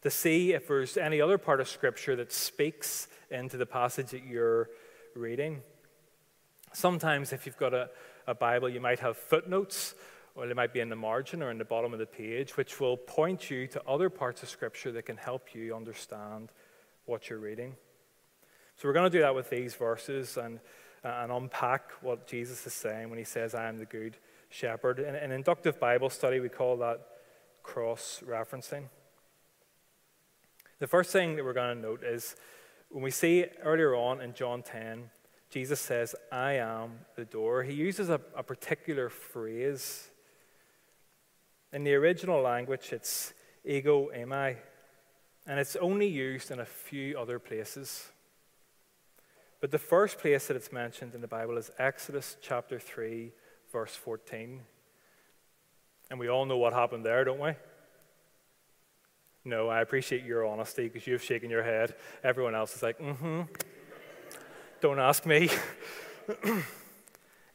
to 0.02 0.10
see 0.10 0.52
if 0.52 0.68
there's 0.68 0.96
any 0.96 1.20
other 1.20 1.38
part 1.38 1.60
of 1.60 1.68
Scripture 1.68 2.16
that 2.16 2.32
speaks 2.32 3.08
into 3.30 3.56
the 3.56 3.66
passage 3.66 4.10
that 4.10 4.24
you're 4.24 4.68
reading. 5.14 5.62
Sometimes, 6.72 7.32
if 7.32 7.46
you've 7.46 7.56
got 7.56 7.72
a, 7.72 7.90
a 8.26 8.34
Bible, 8.34 8.68
you 8.68 8.80
might 8.80 8.98
have 8.98 9.16
footnotes 9.16 9.94
or 10.34 10.48
it 10.48 10.56
might 10.56 10.72
be 10.72 10.80
in 10.80 10.88
the 10.88 10.96
margin 10.96 11.42
or 11.42 11.50
in 11.50 11.58
the 11.58 11.64
bottom 11.64 11.92
of 11.92 11.98
the 11.98 12.06
page, 12.06 12.56
which 12.56 12.80
will 12.80 12.96
point 12.96 13.50
you 13.50 13.66
to 13.66 13.82
other 13.86 14.08
parts 14.08 14.42
of 14.42 14.48
Scripture 14.48 14.90
that 14.92 15.04
can 15.04 15.16
help 15.16 15.54
you 15.54 15.74
understand 15.76 16.50
what 17.04 17.28
you're 17.28 17.38
reading. 17.38 17.76
So 18.76 18.88
we're 18.88 18.94
going 18.94 19.10
to 19.10 19.16
do 19.16 19.20
that 19.20 19.34
with 19.34 19.50
these 19.50 19.74
verses 19.74 20.38
and, 20.38 20.58
and 21.04 21.30
unpack 21.30 21.92
what 22.00 22.26
Jesus 22.26 22.66
is 22.66 22.72
saying 22.72 23.10
when 23.10 23.18
he 23.18 23.24
says, 23.24 23.54
I 23.54 23.68
am 23.68 23.78
the 23.78 23.84
good 23.84 24.16
shepherd. 24.48 24.98
In, 24.98 25.14
an 25.14 25.32
inductive 25.32 25.78
Bible 25.78 26.08
study, 26.08 26.40
we 26.40 26.48
call 26.48 26.78
that 26.78 27.06
cross 27.62 28.22
referencing. 28.26 28.84
The 30.82 30.88
first 30.88 31.12
thing 31.12 31.36
that 31.36 31.44
we're 31.44 31.52
going 31.52 31.76
to 31.76 31.80
note 31.80 32.02
is 32.02 32.34
when 32.88 33.04
we 33.04 33.12
see 33.12 33.46
earlier 33.62 33.94
on 33.94 34.20
in 34.20 34.34
John 34.34 34.64
10, 34.64 35.10
Jesus 35.48 35.78
says, 35.78 36.16
I 36.32 36.54
am 36.54 36.98
the 37.14 37.24
door. 37.24 37.62
He 37.62 37.72
uses 37.72 38.08
a, 38.08 38.20
a 38.34 38.42
particular 38.42 39.08
phrase 39.08 40.08
in 41.72 41.84
the 41.84 41.94
original 41.94 42.42
language, 42.42 42.88
it's 42.90 43.32
ego 43.64 44.10
eimi. 44.12 44.56
and 45.46 45.60
it's 45.60 45.76
only 45.76 46.08
used 46.08 46.50
in 46.50 46.58
a 46.58 46.64
few 46.64 47.16
other 47.16 47.38
places. 47.38 48.08
But 49.60 49.70
the 49.70 49.78
first 49.78 50.18
place 50.18 50.48
that 50.48 50.56
it's 50.56 50.72
mentioned 50.72 51.14
in 51.14 51.20
the 51.20 51.28
Bible 51.28 51.58
is 51.58 51.70
Exodus 51.78 52.36
chapter 52.42 52.80
3, 52.80 53.30
verse 53.70 53.94
14. 53.94 54.62
And 56.10 56.18
we 56.18 56.28
all 56.28 56.44
know 56.44 56.56
what 56.56 56.72
happened 56.72 57.06
there, 57.06 57.22
don't 57.22 57.38
we? 57.38 57.52
No, 59.44 59.68
I 59.68 59.80
appreciate 59.80 60.24
your 60.24 60.46
honesty 60.46 60.88
because 60.88 61.06
you've 61.06 61.22
shaken 61.22 61.50
your 61.50 61.64
head. 61.64 61.94
Everyone 62.22 62.54
else 62.54 62.76
is 62.76 62.82
like, 62.82 62.98
mm 62.98 63.16
hmm. 63.16 63.40
Don't 64.80 64.98
ask 64.98 65.26
me. 65.26 65.48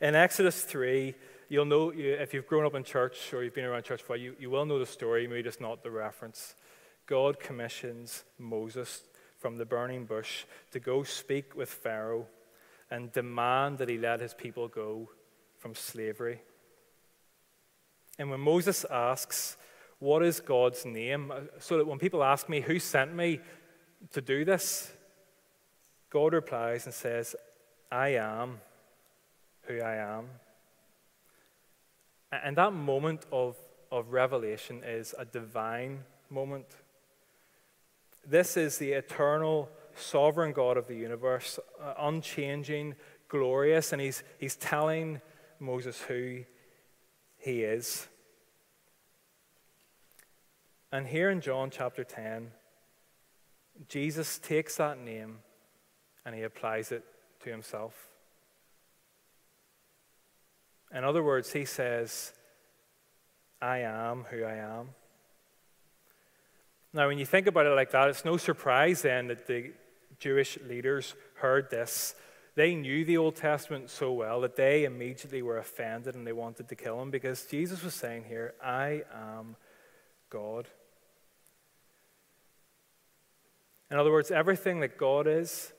in 0.01 0.15
Exodus 0.15 0.61
3, 0.63 1.13
you'll 1.49 1.65
know, 1.65 1.91
if 1.93 2.33
you've 2.33 2.47
grown 2.47 2.65
up 2.65 2.75
in 2.75 2.83
church 2.83 3.33
or 3.33 3.43
you've 3.43 3.53
been 3.53 3.65
around 3.65 3.83
church 3.83 4.01
for 4.01 4.13
a 4.13 4.17
while, 4.17 4.23
you, 4.23 4.35
you 4.39 4.49
will 4.49 4.65
know 4.65 4.79
the 4.79 4.85
story, 4.85 5.27
maybe 5.27 5.43
just 5.43 5.61
not 5.61 5.83
the 5.83 5.91
reference. 5.91 6.55
God 7.05 7.39
commissions 7.39 8.23
Moses 8.37 9.03
from 9.39 9.57
the 9.57 9.65
burning 9.65 10.05
bush 10.05 10.45
to 10.71 10.79
go 10.79 11.03
speak 11.03 11.55
with 11.55 11.69
Pharaoh 11.69 12.27
and 12.89 13.11
demand 13.11 13.77
that 13.77 13.89
he 13.89 13.97
let 13.97 14.19
his 14.19 14.33
people 14.33 14.67
go 14.67 15.09
from 15.57 15.75
slavery. 15.75 16.41
And 18.19 18.29
when 18.29 18.39
Moses 18.39 18.85
asks, 18.89 19.57
What 19.99 20.23
is 20.23 20.39
God's 20.39 20.85
name? 20.85 21.31
So 21.59 21.77
that 21.77 21.87
when 21.87 21.99
people 21.99 22.23
ask 22.23 22.49
me, 22.49 22.61
Who 22.61 22.79
sent 22.79 23.15
me 23.15 23.39
to 24.11 24.21
do 24.21 24.45
this? 24.45 24.91
God 26.09 26.33
replies 26.33 26.85
and 26.85 26.93
says, 26.93 27.35
I 27.91 28.09
am 28.09 28.59
who 29.63 29.79
I 29.81 29.95
am. 29.95 30.29
And 32.31 32.57
that 32.57 32.73
moment 32.73 33.25
of, 33.31 33.55
of 33.91 34.11
revelation 34.11 34.83
is 34.83 35.15
a 35.17 35.25
divine 35.25 36.03
moment. 36.29 36.65
This 38.25 38.57
is 38.57 38.77
the 38.77 38.91
eternal, 38.91 39.69
sovereign 39.95 40.51
God 40.51 40.77
of 40.77 40.87
the 40.87 40.95
universe, 40.95 41.59
uh, 41.81 41.93
unchanging, 41.99 42.95
glorious, 43.29 43.93
and 43.93 44.01
he's, 44.01 44.23
he's 44.37 44.55
telling 44.57 45.21
Moses 45.59 46.01
who 46.01 46.43
he 47.37 47.63
is. 47.63 48.07
And 50.91 51.05
here 51.07 51.29
in 51.29 51.41
John 51.41 51.69
chapter 51.69 52.03
10, 52.03 52.51
Jesus 53.89 54.39
takes 54.39 54.77
that 54.77 54.99
name 54.99 55.39
and 56.25 56.33
he 56.33 56.43
applies 56.43 56.91
it 56.91 57.03
to 57.43 57.49
himself. 57.49 57.93
In 60.93 61.03
other 61.03 61.21
words, 61.21 61.51
he 61.51 61.65
says, 61.65 62.31
I 63.61 63.79
am 63.79 64.25
who 64.29 64.43
I 64.43 64.55
am. 64.55 64.89
Now, 66.93 67.07
when 67.07 67.17
you 67.17 67.25
think 67.25 67.47
about 67.47 67.65
it 67.65 67.75
like 67.75 67.91
that, 67.91 68.09
it's 68.09 68.23
no 68.23 68.37
surprise 68.37 69.01
then 69.01 69.27
that 69.27 69.45
the 69.47 69.73
Jewish 70.19 70.57
leaders 70.67 71.15
heard 71.35 71.69
this. 71.69 72.15
They 72.55 72.73
knew 72.73 73.05
the 73.05 73.17
Old 73.17 73.35
Testament 73.35 73.89
so 73.89 74.13
well 74.13 74.41
that 74.41 74.55
they 74.55 74.85
immediately 74.85 75.41
were 75.41 75.57
offended 75.57 76.15
and 76.15 76.25
they 76.25 76.33
wanted 76.33 76.69
to 76.69 76.75
kill 76.75 76.99
him 77.01 77.11
because 77.11 77.45
Jesus 77.45 77.83
was 77.83 77.93
saying 77.93 78.23
here, 78.27 78.55
I 78.63 79.03
am 79.13 79.57
God. 80.29 80.67
In 83.89 83.97
other 83.97 84.11
words, 84.11 84.31
everything 84.31 84.81
that 84.81 84.97
God 84.97 85.27
is, 85.27 85.71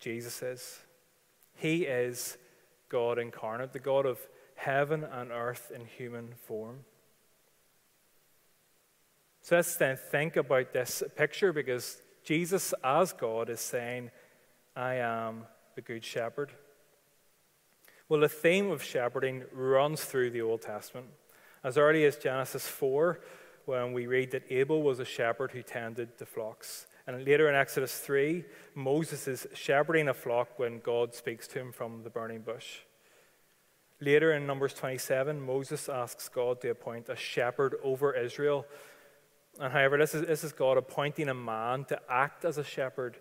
Jesus 0.00 0.42
is. 0.42 0.78
He 1.56 1.84
is 1.84 2.36
God 2.88 3.18
incarnate, 3.18 3.72
the 3.72 3.78
God 3.78 4.06
of 4.06 4.18
heaven 4.56 5.04
and 5.04 5.30
earth 5.30 5.72
in 5.74 5.86
human 5.86 6.34
form. 6.46 6.84
So 9.42 9.56
let's 9.56 9.76
then 9.76 9.96
think 9.96 10.36
about 10.36 10.72
this 10.72 11.02
picture 11.16 11.52
because 11.52 12.00
Jesus, 12.22 12.72
as 12.82 13.12
God, 13.12 13.50
is 13.50 13.60
saying, 13.60 14.10
I 14.74 14.94
am 14.94 15.44
the 15.74 15.82
Good 15.82 16.04
Shepherd. 16.04 16.52
Well, 18.08 18.20
the 18.20 18.28
theme 18.28 18.70
of 18.70 18.82
shepherding 18.82 19.44
runs 19.52 20.04
through 20.04 20.30
the 20.30 20.42
Old 20.42 20.62
Testament. 20.62 21.06
As 21.62 21.78
early 21.78 22.04
as 22.04 22.16
Genesis 22.16 22.66
4, 22.66 23.20
when 23.66 23.92
we 23.92 24.06
read 24.06 24.30
that 24.32 24.50
Abel 24.50 24.82
was 24.82 24.98
a 25.00 25.04
shepherd 25.04 25.52
who 25.52 25.62
tended 25.62 26.18
the 26.18 26.26
flocks. 26.26 26.86
And 27.06 27.24
later 27.24 27.48
in 27.48 27.54
Exodus 27.54 27.98
3, 27.98 28.44
Moses 28.74 29.28
is 29.28 29.46
shepherding 29.54 30.08
a 30.08 30.14
flock 30.14 30.58
when 30.58 30.80
God 30.80 31.14
speaks 31.14 31.46
to 31.48 31.60
him 31.60 31.72
from 31.72 32.02
the 32.02 32.10
burning 32.10 32.40
bush. 32.40 32.78
Later 34.00 34.32
in 34.32 34.46
Numbers 34.46 34.74
27, 34.74 35.40
Moses 35.40 35.88
asks 35.88 36.28
God 36.28 36.60
to 36.62 36.70
appoint 36.70 37.08
a 37.08 37.16
shepherd 37.16 37.76
over 37.82 38.14
Israel 38.14 38.66
and 39.60 39.72
however, 39.72 39.98
this 39.98 40.14
is, 40.14 40.26
this 40.26 40.44
is 40.44 40.52
God 40.52 40.76
appointing 40.76 41.28
a 41.28 41.34
man 41.34 41.84
to 41.86 42.00
act 42.08 42.44
as 42.44 42.58
a 42.58 42.64
shepherd 42.64 43.16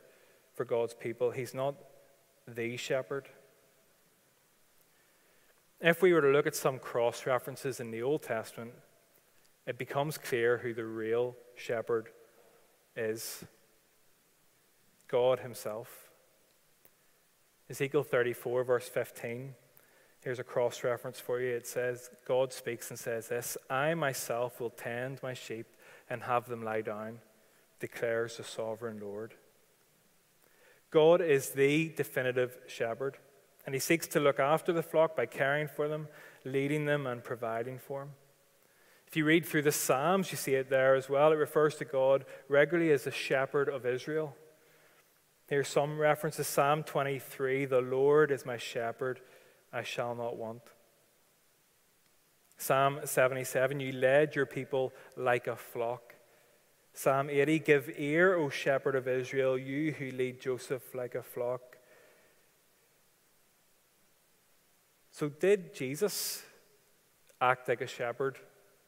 for 0.54 0.66
God's 0.66 0.94
people. 0.94 1.32
He's 1.32 1.54
not 1.54 1.76
the 2.48 2.76
shepherd. 2.78 3.28
If 5.80 6.02
we 6.02 6.14
were 6.14 6.22
to 6.22 6.30
look 6.30 6.48
at 6.48 6.56
some 6.56 6.80
cross 6.80 7.26
references 7.26 7.80
in 7.80 7.92
the 7.92 8.02
Old 8.02 8.24
Testament, 8.24 8.74
it 9.66 9.78
becomes 9.78 10.18
clear 10.18 10.58
who 10.58 10.74
the 10.74 10.86
real 10.86 11.36
shepherd 11.56 12.10
is 12.96 13.44
God 15.08 15.40
Himself. 15.40 16.10
Ezekiel 17.70 18.04
34, 18.04 18.64
verse 18.64 18.90
15. 18.90 19.56
Here's 20.22 20.40
a 20.40 20.44
cross 20.44 20.84
reference 20.84 21.20
for 21.20 21.42
you. 21.42 21.50
It 21.50 21.68
says, 21.68 22.10
God 22.26 22.54
speaks 22.54 22.90
and 22.90 23.00
says 23.00 23.28
this 23.28 23.58
I 23.70 23.94
myself 23.94 24.60
will 24.60 24.70
tend 24.70 25.22
my 25.22 25.34
sheep 25.34 25.68
and 26.10 26.24
have 26.24 26.48
them 26.48 26.64
lie 26.64 26.82
down, 26.82 27.20
declares 27.80 28.38
the 28.38 28.44
sovereign 28.44 29.00
Lord. 29.02 29.34
God 30.92 31.22
is 31.22 31.50
the 31.50 31.90
definitive 31.90 32.58
shepherd, 32.68 33.18
and 33.66 33.74
he 33.74 33.80
seeks 33.80 34.08
to 34.08 34.20
look 34.20 34.40
after 34.40 34.72
the 34.72 34.84
flock 34.84 35.16
by 35.16 35.26
caring 35.26 35.68
for 35.68 35.88
them, 35.88 36.08
leading 36.46 36.86
them, 36.86 37.08
and 37.08 37.24
providing 37.24 37.80
for 37.80 38.02
them. 38.02 38.12
If 39.14 39.18
you 39.18 39.26
read 39.26 39.46
through 39.46 39.62
the 39.62 39.72
Psalms, 39.72 40.32
you 40.32 40.38
see 40.38 40.56
it 40.56 40.72
there 40.72 40.96
as 40.96 41.08
well. 41.08 41.32
It 41.32 41.36
refers 41.36 41.76
to 41.76 41.86
God 41.86 42.26
regularly 42.50 42.92
as 42.92 43.04
the 43.04 43.12
shepherd 43.12 43.70
of 43.70 43.86
Israel. 43.86 44.36
Here's 45.46 45.68
some 45.68 46.00
references 46.00 46.48
Psalm 46.48 46.82
23 46.82 47.66
The 47.66 47.80
Lord 47.80 48.32
is 48.32 48.44
my 48.44 48.58
shepherd, 48.58 49.22
I 49.72 49.84
shall 49.84 50.16
not 50.16 50.36
want. 50.36 50.64
Psalm 52.58 53.02
77, 53.04 53.80
you 53.80 53.92
led 53.92 54.36
your 54.36 54.48
people 54.48 54.92
like 55.16 55.46
a 55.46 55.58
flock. 55.58 56.16
Psalm 56.92 57.30
80, 57.30 57.60
give 57.60 57.92
ear, 57.96 58.34
O 58.34 58.50
shepherd 58.50 58.96
of 58.96 59.08
Israel, 59.08 59.60
you 59.60 59.92
who 59.92 60.10
lead 60.10 60.42
Joseph 60.42 60.96
like 60.96 61.14
a 61.14 61.22
flock. 61.22 61.78
So, 65.12 65.30
did 65.30 65.76
Jesus 65.76 66.42
act 67.40 67.70
like 67.70 67.82
a 67.82 67.86
shepherd 67.86 68.40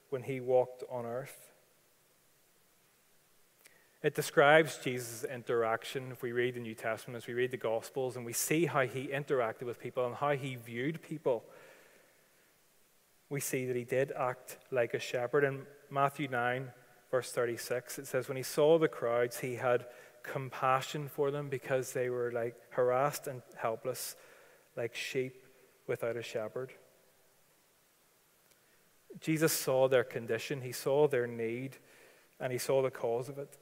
when 0.10 0.24
he 0.24 0.40
walked 0.40 0.84
on 0.90 1.06
earth? 1.06 1.52
It 4.04 4.14
describes 4.14 4.78
Jesus' 4.78 5.24
interaction. 5.24 6.12
If 6.12 6.22
we 6.22 6.32
read 6.32 6.56
the 6.56 6.60
New 6.60 6.76
Testament, 6.76 7.18
as 7.18 7.28
we 7.28 7.34
read 7.34 7.52
the 7.52 7.58
Gospels, 7.58 8.16
and 8.16 8.26
we 8.26 8.34
see 8.34 8.68
how 8.68 8.82
he 8.82 9.08
interacted 9.08 9.64
with 9.64 9.80
people 9.80 10.06
and 10.06 10.16
how 10.16 10.32
he 10.32 10.56
viewed 10.56 11.02
people 11.02 11.44
we 13.30 13.40
see 13.40 13.66
that 13.66 13.76
he 13.76 13.84
did 13.84 14.12
act 14.18 14.58
like 14.72 14.94
a 14.94 15.00
shepherd. 15.00 15.44
In 15.44 15.66
Matthew 15.90 16.28
9, 16.28 16.72
verse 17.12 17.32
36, 17.32 18.00
it 18.00 18.08
says, 18.08 18.28
When 18.28 18.38
he 18.38 18.44
saw 18.44 18.78
the 18.78 18.88
crowds, 18.88 19.40
he 19.40 19.56
had 19.56 19.88
compassion 20.24 21.08
for 21.08 21.32
them 21.32 21.50
because 21.50 21.94
they 21.94 22.10
were 22.10 22.32
like 22.32 22.56
harassed 22.70 23.28
and 23.28 23.42
helpless, 23.56 24.16
like 24.76 24.96
sheep 24.96 25.44
without 25.88 26.18
a 26.18 26.24
shepherd. 26.24 26.72
Jesus 29.22 29.54
saw 29.54 29.88
their 29.88 30.04
condition, 30.04 30.62
he 30.62 30.72
saw 30.72 31.08
their 31.08 31.28
need, 31.28 31.78
and 32.40 32.52
he 32.52 32.58
saw 32.58 32.82
the 32.82 32.92
cause 32.92 33.30
of 33.30 33.38
it. 33.38 33.58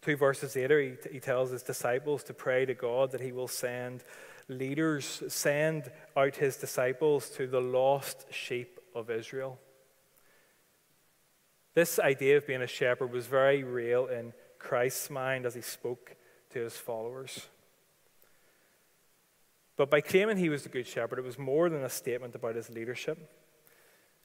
Two 0.00 0.16
verses 0.16 0.56
later, 0.56 0.80
he, 0.80 0.94
he 1.12 1.20
tells 1.20 1.50
his 1.50 1.62
disciples 1.62 2.24
to 2.24 2.34
pray 2.34 2.64
to 2.64 2.74
God 2.74 3.12
that 3.12 3.20
he 3.20 3.32
will 3.32 3.48
send 3.48 4.04
leaders 4.48 5.22
send 5.28 5.90
out 6.16 6.36
his 6.36 6.56
disciples 6.56 7.30
to 7.30 7.46
the 7.46 7.60
lost 7.60 8.26
sheep 8.30 8.80
of 8.94 9.10
Israel. 9.10 9.58
This 11.74 11.98
idea 11.98 12.36
of 12.36 12.46
being 12.46 12.62
a 12.62 12.66
shepherd 12.66 13.12
was 13.12 13.26
very 13.26 13.62
real 13.62 14.06
in 14.06 14.32
Christ's 14.58 15.10
mind 15.10 15.46
as 15.46 15.54
he 15.54 15.62
spoke 15.62 16.16
to 16.50 16.58
his 16.60 16.76
followers. 16.76 17.46
But 19.76 19.90
by 19.90 20.02
claiming 20.02 20.36
he 20.36 20.50
was 20.50 20.64
the 20.64 20.68
good 20.68 20.86
shepherd, 20.86 21.18
it 21.18 21.24
was 21.24 21.38
more 21.38 21.70
than 21.70 21.82
a 21.82 21.88
statement 21.88 22.34
about 22.34 22.56
his 22.56 22.68
leadership. 22.68 23.30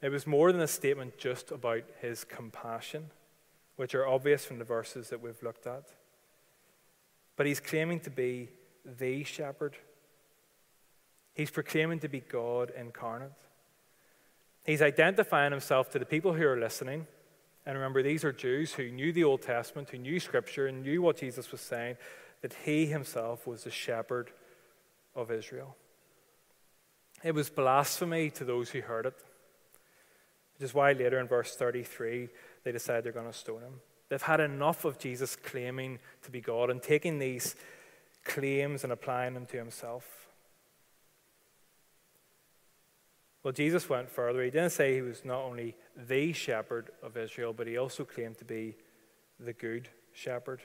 It 0.02 0.10
was 0.10 0.28
more 0.28 0.52
than 0.52 0.62
a 0.62 0.68
statement 0.68 1.18
just 1.18 1.52
about 1.52 1.84
his 2.02 2.24
compassion, 2.24 3.12
which 3.76 3.96
are 3.96 4.08
obvious 4.08 4.46
from 4.46 4.60
the 4.60 4.66
verses 4.66 5.10
that 5.10 5.22
we've 5.22 5.42
looked 5.42 5.68
at. 5.68 5.90
But 7.36 7.46
he's 7.46 7.60
claiming 7.60 8.00
to 8.02 8.10
be 8.10 8.50
the 8.86 9.24
shepherd 9.24 9.78
He's 11.38 11.52
proclaiming 11.52 12.00
to 12.00 12.10
be 12.10 12.22
God 12.22 12.72
incarnate. 12.76 13.30
He's 14.66 14.82
identifying 14.82 15.52
himself 15.52 15.92
to 15.92 16.00
the 16.00 16.06
people 16.06 16.34
who 16.34 16.48
are 16.48 16.60
listening 16.60 17.06
And 17.64 17.76
remember, 17.76 18.02
these 18.02 18.24
are 18.24 18.32
Jews 18.32 18.74
who 18.74 18.90
knew 18.90 19.12
the 19.12 19.26
Old 19.26 19.44
Testament, 19.44 19.90
who 19.92 20.00
knew 20.00 20.20
Scripture, 20.20 20.66
and 20.66 20.82
knew 20.82 21.02
what 21.02 21.18
Jesus 21.18 21.52
was 21.52 21.62
saying, 21.62 21.98
that 22.42 22.56
he 22.66 22.88
himself 22.88 23.46
was 23.46 23.66
the 23.66 23.70
shepherd 23.70 24.32
of 25.14 25.30
Israel. 25.30 25.76
It 27.24 27.36
was 27.36 27.50
blasphemy 27.50 28.32
to 28.32 28.46
those 28.46 28.70
who 28.70 28.82
heard 28.82 29.06
it, 29.06 29.22
which 30.58 30.66
is 30.66 30.74
why 30.74 30.92
later 30.94 31.20
in 31.20 31.28
verse 31.28 31.56
33 31.56 32.30
they 32.64 32.72
decide 32.72 33.04
they're 33.04 33.12
going 33.12 33.32
to 33.32 33.34
stone 33.34 33.62
him. 33.62 33.74
They've 34.10 34.22
had 34.22 34.40
enough 34.40 34.86
of 34.86 34.98
Jesus 34.98 35.36
claiming 35.36 36.00
to 36.24 36.32
be 36.32 36.42
God 36.42 36.70
and 36.70 36.82
taking 36.82 37.20
these 37.20 37.56
claims 38.24 38.84
and 38.84 38.92
applying 38.94 39.34
them 39.34 39.46
to 39.48 39.58
himself. 39.58 40.28
Well, 43.44 43.54
Jesus 43.54 43.88
went 43.90 44.10
further. 44.10 44.44
He 44.44 44.50
didn't 44.50 44.72
say 44.72 44.96
he 44.96 45.02
was 45.02 45.24
not 45.24 45.44
only 45.44 45.76
the 45.96 46.34
shepherd 46.34 46.90
of 47.02 47.16
Israel, 47.16 47.54
but 47.54 47.68
he 47.68 47.78
also 47.78 48.04
claimed 48.04 48.38
to 48.40 48.46
be 48.46 48.76
the 49.40 49.54
good 49.54 49.88
shepherd. 50.12 50.62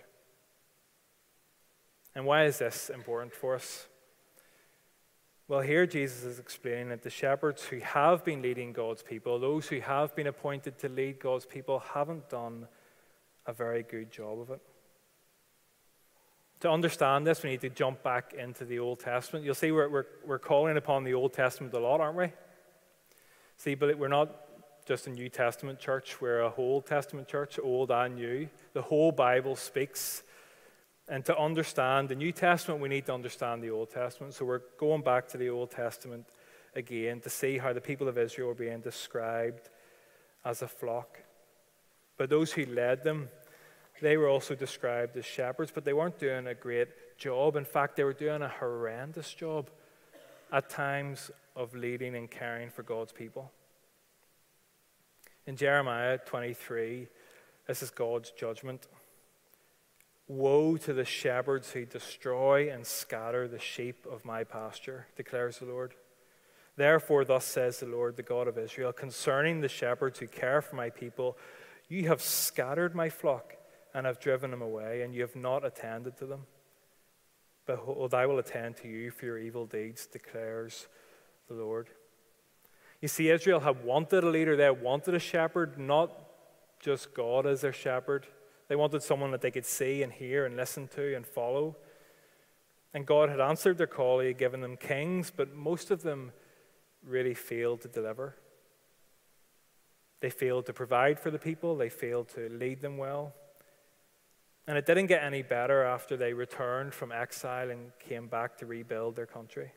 And 2.14 2.24
why 2.24 2.44
is 2.44 2.58
this 2.58 2.90
important 2.90 3.34
for 3.34 3.54
us? 3.54 3.86
Well, 5.52 5.60
here 5.60 5.86
Jesus 5.86 6.24
is 6.24 6.38
explaining 6.38 6.88
that 6.88 7.02
the 7.02 7.10
shepherds 7.10 7.62
who 7.62 7.78
have 7.80 8.24
been 8.24 8.40
leading 8.40 8.72
God's 8.72 9.02
people, 9.02 9.38
those 9.38 9.68
who 9.68 9.80
have 9.80 10.16
been 10.16 10.26
appointed 10.26 10.78
to 10.78 10.88
lead 10.88 11.20
God's 11.20 11.44
people, 11.44 11.80
haven't 11.92 12.30
done 12.30 12.66
a 13.44 13.52
very 13.52 13.82
good 13.82 14.10
job 14.10 14.40
of 14.40 14.48
it. 14.48 14.62
To 16.60 16.70
understand 16.70 17.26
this, 17.26 17.42
we 17.42 17.50
need 17.50 17.60
to 17.60 17.68
jump 17.68 18.02
back 18.02 18.32
into 18.32 18.64
the 18.64 18.78
Old 18.78 19.00
Testament. 19.00 19.44
You'll 19.44 19.54
see 19.54 19.72
we're, 19.72 19.90
we're, 19.90 20.06
we're 20.24 20.38
calling 20.38 20.78
upon 20.78 21.04
the 21.04 21.12
Old 21.12 21.34
Testament 21.34 21.74
a 21.74 21.80
lot, 21.80 22.00
aren't 22.00 22.16
we? 22.16 22.32
See, 23.58 23.74
but 23.74 23.98
we're 23.98 24.08
not 24.08 24.34
just 24.86 25.06
a 25.06 25.10
New 25.10 25.28
Testament 25.28 25.78
church, 25.78 26.18
we're 26.22 26.40
a 26.40 26.48
whole 26.48 26.80
Testament 26.80 27.28
church, 27.28 27.58
old 27.62 27.90
and 27.90 28.14
new. 28.14 28.48
The 28.72 28.80
whole 28.80 29.12
Bible 29.12 29.56
speaks 29.56 30.22
and 31.12 31.26
to 31.26 31.38
understand 31.38 32.08
the 32.08 32.14
New 32.14 32.32
Testament, 32.32 32.80
we 32.80 32.88
need 32.88 33.04
to 33.04 33.12
understand 33.12 33.62
the 33.62 33.68
Old 33.68 33.90
Testament. 33.90 34.32
So 34.32 34.46
we're 34.46 34.62
going 34.78 35.02
back 35.02 35.28
to 35.28 35.36
the 35.36 35.50
Old 35.50 35.70
Testament 35.70 36.24
again 36.74 37.20
to 37.20 37.28
see 37.28 37.58
how 37.58 37.74
the 37.74 37.82
people 37.82 38.08
of 38.08 38.16
Israel 38.16 38.48
were 38.48 38.54
being 38.54 38.80
described 38.80 39.68
as 40.42 40.62
a 40.62 40.68
flock. 40.68 41.18
But 42.16 42.30
those 42.30 42.52
who 42.52 42.64
led 42.64 43.04
them, 43.04 43.28
they 44.00 44.16
were 44.16 44.26
also 44.26 44.54
described 44.54 45.14
as 45.18 45.26
shepherds, 45.26 45.70
but 45.70 45.84
they 45.84 45.92
weren't 45.92 46.18
doing 46.18 46.46
a 46.46 46.54
great 46.54 47.18
job. 47.18 47.56
In 47.56 47.66
fact, 47.66 47.96
they 47.96 48.04
were 48.04 48.14
doing 48.14 48.40
a 48.40 48.48
horrendous 48.48 49.34
job 49.34 49.68
at 50.50 50.70
times 50.70 51.30
of 51.54 51.74
leading 51.74 52.16
and 52.16 52.30
caring 52.30 52.70
for 52.70 52.84
God's 52.84 53.12
people. 53.12 53.52
In 55.46 55.56
Jeremiah 55.56 56.16
23, 56.24 57.06
this 57.66 57.82
is 57.82 57.90
God's 57.90 58.30
judgment. 58.30 58.86
Woe 60.28 60.76
to 60.78 60.92
the 60.92 61.04
shepherds 61.04 61.72
who 61.72 61.84
destroy 61.84 62.70
and 62.72 62.86
scatter 62.86 63.48
the 63.48 63.58
sheep 63.58 64.06
of 64.10 64.24
my 64.24 64.44
pasture, 64.44 65.06
declares 65.16 65.58
the 65.58 65.66
Lord. 65.66 65.94
Therefore, 66.76 67.24
thus 67.24 67.44
says 67.44 67.80
the 67.80 67.86
Lord, 67.86 68.16
the 68.16 68.22
God 68.22 68.48
of 68.48 68.56
Israel, 68.56 68.92
concerning 68.92 69.60
the 69.60 69.68
shepherds 69.68 70.18
who 70.18 70.26
care 70.26 70.62
for 70.62 70.76
my 70.76 70.90
people, 70.90 71.36
you 71.88 72.08
have 72.08 72.22
scattered 72.22 72.94
my 72.94 73.10
flock 73.10 73.54
and 73.94 74.06
have 74.06 74.20
driven 74.20 74.50
them 74.50 74.62
away, 74.62 75.02
and 75.02 75.14
you 75.14 75.20
have 75.20 75.36
not 75.36 75.66
attended 75.66 76.16
to 76.16 76.26
them. 76.26 76.46
Behold, 77.66 78.14
I 78.14 78.26
will 78.26 78.38
attend 78.38 78.78
to 78.78 78.88
you 78.88 79.10
for 79.10 79.26
your 79.26 79.38
evil 79.38 79.66
deeds, 79.66 80.06
declares 80.06 80.88
the 81.48 81.54
Lord. 81.54 81.88
You 83.02 83.08
see, 83.08 83.28
Israel 83.28 83.60
had 83.60 83.84
wanted 83.84 84.24
a 84.24 84.30
leader, 84.30 84.56
they 84.56 84.70
wanted 84.70 85.14
a 85.14 85.18
shepherd, 85.18 85.78
not 85.78 86.10
just 86.80 87.12
God 87.12 87.46
as 87.46 87.60
their 87.60 87.72
shepherd. 87.72 88.26
They 88.72 88.76
wanted 88.76 89.02
someone 89.02 89.32
that 89.32 89.42
they 89.42 89.50
could 89.50 89.66
see 89.66 90.02
and 90.02 90.10
hear 90.10 90.46
and 90.46 90.56
listen 90.56 90.88
to 90.94 91.14
and 91.14 91.26
follow. 91.26 91.76
And 92.94 93.04
God 93.04 93.28
had 93.28 93.38
answered 93.38 93.76
their 93.76 93.86
call. 93.86 94.20
He 94.20 94.28
had 94.28 94.38
given 94.38 94.62
them 94.62 94.78
kings, 94.78 95.30
but 95.30 95.54
most 95.54 95.90
of 95.90 96.00
them 96.00 96.32
really 97.06 97.34
failed 97.34 97.82
to 97.82 97.88
deliver. 97.88 98.34
They 100.20 100.30
failed 100.30 100.64
to 100.64 100.72
provide 100.72 101.20
for 101.20 101.30
the 101.30 101.38
people, 101.38 101.76
they 101.76 101.90
failed 101.90 102.30
to 102.30 102.48
lead 102.48 102.80
them 102.80 102.96
well. 102.96 103.34
And 104.66 104.78
it 104.78 104.86
didn't 104.86 105.08
get 105.08 105.22
any 105.22 105.42
better 105.42 105.84
after 105.84 106.16
they 106.16 106.32
returned 106.32 106.94
from 106.94 107.12
exile 107.12 107.70
and 107.70 107.92
came 107.98 108.26
back 108.26 108.56
to 108.56 108.64
rebuild 108.64 109.16
their 109.16 109.26
country. 109.26 109.70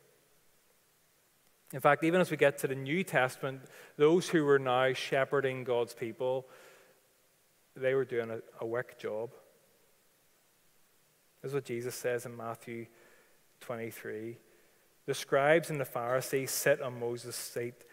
In 1.73 1.81
fact, 1.81 2.05
even 2.05 2.21
as 2.21 2.31
we 2.31 2.37
get 2.37 2.59
to 2.59 2.67
the 2.67 2.75
New 2.75 3.03
Testament, 3.03 3.63
those 3.97 4.29
who 4.29 4.45
were 4.45 4.57
now 4.57 4.93
shepherding 4.93 5.65
God's 5.65 5.93
people 5.93 6.47
they 7.75 7.93
were 7.93 8.05
doing 8.05 8.31
a, 8.31 8.65
a 8.65 8.83
job. 8.97 9.31
This 11.41 11.51
is 11.51 11.53
what 11.53 11.65
Jesus 11.65 11.95
says 11.95 12.25
in 12.25 12.35
Matthew 12.35 12.87
23. 13.61 14.37
The 15.05 15.13
scribes 15.13 15.69
and 15.69 15.79
the 15.79 15.85
Pharisees 15.85 16.51
sit 16.51 16.81
on 16.81 16.99
Moses' 16.99 17.35
seat. 17.35 17.83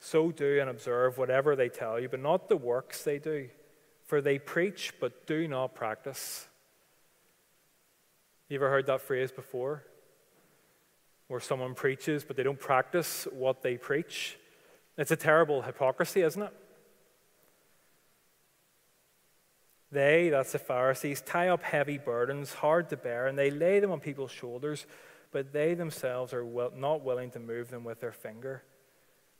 So 0.00 0.30
do 0.30 0.60
and 0.60 0.68
observe 0.68 1.18
whatever 1.18 1.56
they 1.56 1.68
tell 1.68 1.98
you, 1.98 2.08
but 2.08 2.20
not 2.20 2.48
the 2.48 2.56
works 2.56 3.02
they 3.02 3.18
do. 3.18 3.48
For 4.04 4.20
they 4.20 4.38
preach, 4.38 4.92
but 5.00 5.26
do 5.26 5.48
not 5.48 5.74
practice. 5.74 6.46
You 8.48 8.56
ever 8.56 8.70
heard 8.70 8.86
that 8.86 9.00
phrase 9.00 9.32
before? 9.32 9.84
Where 11.26 11.40
someone 11.40 11.74
preaches, 11.74 12.24
but 12.24 12.36
they 12.36 12.42
don't 12.42 12.60
practice 12.60 13.26
what 13.32 13.62
they 13.62 13.76
preach? 13.76 14.38
It's 14.96 15.10
a 15.10 15.16
terrible 15.16 15.62
hypocrisy, 15.62 16.22
isn't 16.22 16.42
it? 16.42 16.52
They, 19.90 20.28
that's 20.28 20.52
the 20.52 20.58
Pharisees, 20.58 21.22
tie 21.22 21.48
up 21.48 21.62
heavy 21.62 21.96
burdens, 21.96 22.52
hard 22.52 22.90
to 22.90 22.96
bear, 22.96 23.26
and 23.26 23.38
they 23.38 23.50
lay 23.50 23.80
them 23.80 23.90
on 23.90 24.00
people's 24.00 24.30
shoulders, 24.30 24.86
but 25.32 25.52
they 25.52 25.74
themselves 25.74 26.34
are 26.34 26.44
not 26.76 27.02
willing 27.02 27.30
to 27.30 27.40
move 27.40 27.70
them 27.70 27.84
with 27.84 28.00
their 28.00 28.12
finger. 28.12 28.62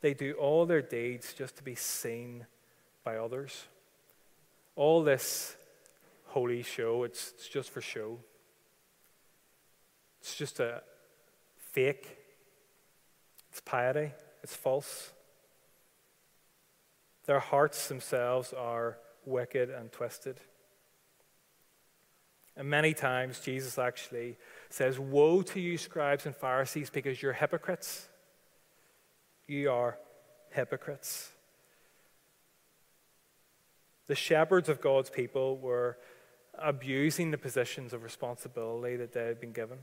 They 0.00 0.14
do 0.14 0.32
all 0.34 0.64
their 0.64 0.80
deeds 0.82 1.34
just 1.34 1.56
to 1.56 1.62
be 1.62 1.74
seen 1.74 2.46
by 3.04 3.16
others. 3.16 3.66
All 4.74 5.02
this 5.02 5.56
holy 6.26 6.62
show, 6.62 7.04
it's, 7.04 7.32
it's 7.36 7.48
just 7.48 7.70
for 7.70 7.80
show. 7.80 8.18
It's 10.20 10.34
just 10.34 10.60
a 10.60 10.82
fake. 11.58 12.18
It's 13.50 13.60
piety. 13.60 14.12
It's 14.42 14.54
false. 14.54 15.12
Their 17.26 17.40
hearts 17.40 17.88
themselves 17.88 18.52
are 18.52 18.98
wicked 19.28 19.70
and 19.70 19.92
twisted. 19.92 20.38
And 22.56 22.68
many 22.68 22.92
times, 22.92 23.38
Jesus 23.38 23.78
actually 23.78 24.36
says, 24.68 24.98
Woe 24.98 25.42
to 25.42 25.60
you, 25.60 25.78
scribes 25.78 26.26
and 26.26 26.34
Pharisees, 26.34 26.90
because 26.90 27.22
you're 27.22 27.32
hypocrites. 27.32 28.08
You 29.46 29.70
are 29.70 29.98
hypocrites. 30.50 31.30
The 34.08 34.16
shepherds 34.16 34.68
of 34.68 34.80
God's 34.80 35.10
people 35.10 35.56
were 35.58 35.98
abusing 36.58 37.30
the 37.30 37.38
positions 37.38 37.92
of 37.92 38.02
responsibility 38.02 38.96
that 38.96 39.12
they 39.12 39.26
had 39.26 39.40
been 39.40 39.52
given. 39.52 39.78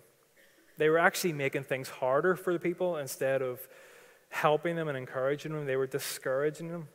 They 0.78 0.90
were 0.90 1.00
actually 1.00 1.34
making 1.34 1.64
things 1.64 1.88
harder 1.88 2.36
for 2.36 2.52
the 2.52 2.60
people 2.60 2.98
instead 2.98 3.42
of 3.42 3.66
helping 4.30 4.76
them 4.76 4.90
and 4.90 4.98
encouraging 4.98 5.54
them, 5.54 5.66
they 5.66 5.78
were 5.78 5.88
discouraging 5.88 6.70
them. 6.70 6.90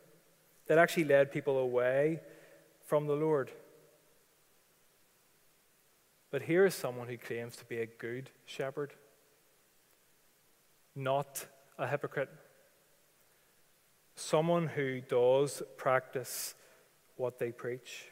That 0.67 0.77
actually 0.77 1.05
led 1.05 1.33
people 1.33 1.57
away 1.57 2.21
from 2.91 3.07
the 3.07 3.15
Lord. 3.15 3.53
But 6.33 6.43
here 6.43 6.67
is 6.67 6.75
someone 6.75 7.07
who 7.07 7.17
claims 7.17 7.55
to 7.59 7.65
be 7.65 7.79
a 7.79 7.87
good 7.87 8.31
shepherd, 8.47 8.95
not 10.97 11.47
a 11.79 11.87
hypocrite. 11.87 12.31
Someone 14.17 14.67
who 14.67 15.01
does 15.03 15.63
practice 15.77 16.57
what 17.15 17.39
they 17.39 17.53
preach. 17.53 18.07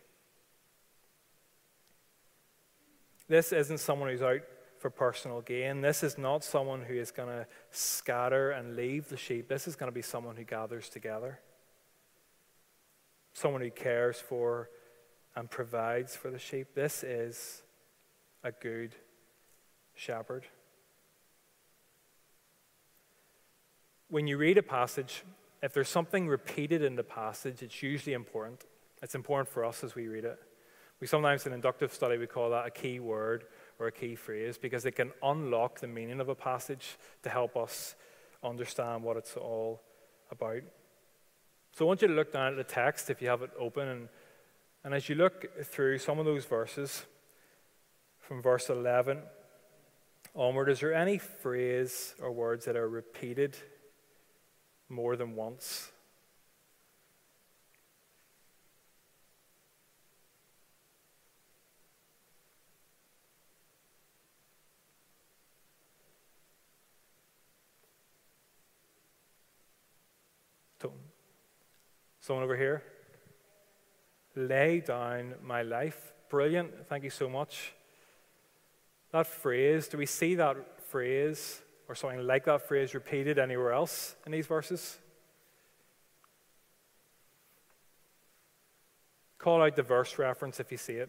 This 3.26 3.52
isn't 3.52 3.78
someone 3.78 4.10
who's 4.10 4.22
out 4.22 4.42
for 4.78 4.90
personal 4.90 5.40
gain. 5.40 5.80
This 5.80 6.04
is 6.04 6.16
not 6.16 6.44
someone 6.44 6.82
who 6.82 6.94
is 6.94 7.10
going 7.10 7.30
to 7.30 7.48
scatter 7.72 8.52
and 8.52 8.76
leave 8.76 9.08
the 9.08 9.16
sheep. 9.16 9.48
This 9.48 9.66
is 9.66 9.74
going 9.74 9.90
to 9.90 9.94
be 9.94 10.02
someone 10.02 10.36
who 10.36 10.44
gathers 10.44 10.88
together 10.88 11.40
someone 13.38 13.62
who 13.62 13.70
cares 13.70 14.18
for 14.18 14.68
and 15.36 15.50
provides 15.50 16.16
for 16.16 16.30
the 16.30 16.38
sheep. 16.38 16.74
This 16.74 17.04
is 17.04 17.62
a 18.42 18.52
good 18.52 18.94
shepherd. 19.94 20.46
When 24.10 24.26
you 24.26 24.38
read 24.38 24.58
a 24.58 24.62
passage, 24.62 25.22
if 25.62 25.72
there's 25.72 25.88
something 25.88 26.28
repeated 26.28 26.82
in 26.82 26.96
the 26.96 27.04
passage, 27.04 27.62
it's 27.62 27.82
usually 27.82 28.14
important. 28.14 28.64
It's 29.02 29.14
important 29.14 29.48
for 29.48 29.64
us 29.64 29.84
as 29.84 29.94
we 29.94 30.08
read 30.08 30.24
it. 30.24 30.38
We 31.00 31.06
sometimes, 31.06 31.46
in 31.46 31.52
inductive 31.52 31.92
study, 31.92 32.18
we 32.18 32.26
call 32.26 32.50
that 32.50 32.66
a 32.66 32.70
key 32.70 32.98
word 32.98 33.44
or 33.78 33.86
a 33.86 33.92
key 33.92 34.16
phrase 34.16 34.58
because 34.58 34.84
it 34.84 34.92
can 34.92 35.12
unlock 35.22 35.78
the 35.78 35.86
meaning 35.86 36.20
of 36.20 36.28
a 36.28 36.34
passage 36.34 36.96
to 37.22 37.30
help 37.30 37.56
us 37.56 37.94
understand 38.42 39.04
what 39.04 39.16
it's 39.16 39.36
all 39.36 39.82
about. 40.30 40.62
So 41.72 41.84
I 41.84 41.88
want 41.88 42.02
you 42.02 42.08
to 42.08 42.14
look 42.14 42.32
down 42.32 42.52
at 42.52 42.56
the 42.56 42.64
text 42.64 43.10
if 43.10 43.22
you 43.22 43.28
have 43.28 43.42
it 43.42 43.50
open 43.58 43.88
and 43.88 44.08
And 44.84 44.94
as 44.94 45.08
you 45.08 45.16
look 45.16 45.64
through 45.64 45.98
some 45.98 46.18
of 46.18 46.24
those 46.24 46.44
verses, 46.44 47.04
from 48.20 48.42
verse 48.42 48.70
11 48.70 49.22
onward, 50.34 50.68
is 50.68 50.80
there 50.80 50.94
any 50.94 51.18
phrase 51.18 52.14
or 52.22 52.30
words 52.30 52.64
that 52.66 52.76
are 52.76 52.88
repeated 52.88 53.56
more 54.88 55.16
than 55.16 55.34
once? 55.34 55.90
Someone 72.28 72.44
over 72.44 72.58
here? 72.58 72.82
Lay 74.36 74.80
down 74.80 75.36
my 75.42 75.62
life. 75.62 76.12
Brilliant. 76.28 76.86
Thank 76.86 77.04
you 77.04 77.08
so 77.08 77.26
much. 77.26 77.72
That 79.12 79.26
phrase, 79.26 79.88
do 79.88 79.96
we 79.96 80.04
see 80.04 80.34
that 80.34 80.82
phrase 80.90 81.62
or 81.88 81.94
something 81.94 82.20
like 82.26 82.44
that 82.44 82.68
phrase 82.68 82.92
repeated 82.92 83.38
anywhere 83.38 83.72
else 83.72 84.14
in 84.26 84.32
these 84.32 84.46
verses? 84.46 84.98
Call 89.38 89.62
out 89.62 89.74
the 89.74 89.82
verse 89.82 90.18
reference 90.18 90.60
if 90.60 90.70
you 90.70 90.76
see 90.76 90.96
it. 90.96 91.08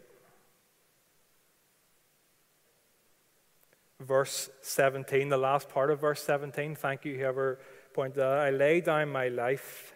Verse 3.99 4.49
17, 4.61 5.27
the 5.27 5.35
last 5.35 5.67
part 5.67 5.91
of 5.91 5.99
verse 5.99 6.23
17. 6.23 6.75
Thank 6.77 7.03
you, 7.03 7.17
whoever 7.17 7.59
pointed 7.93 8.23
out. 8.23 8.39
I 8.39 8.51
lay 8.51 8.79
down 8.79 9.09
my 9.09 9.27
life 9.27 9.95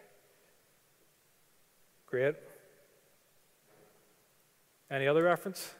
Great. 2.13 2.35
Any 4.91 5.07
other 5.07 5.23
reference? 5.23 5.73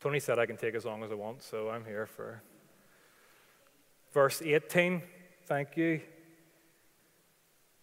Tony 0.00 0.20
said 0.20 0.38
I 0.38 0.46
can 0.46 0.56
take 0.56 0.74
as 0.74 0.86
long 0.86 1.04
as 1.04 1.12
I 1.12 1.16
want, 1.16 1.42
so 1.42 1.68
I'm 1.68 1.84
here 1.84 2.06
for 2.06 2.40
verse 4.14 4.40
18. 4.40 5.02
Thank 5.44 5.76
you. 5.76 6.00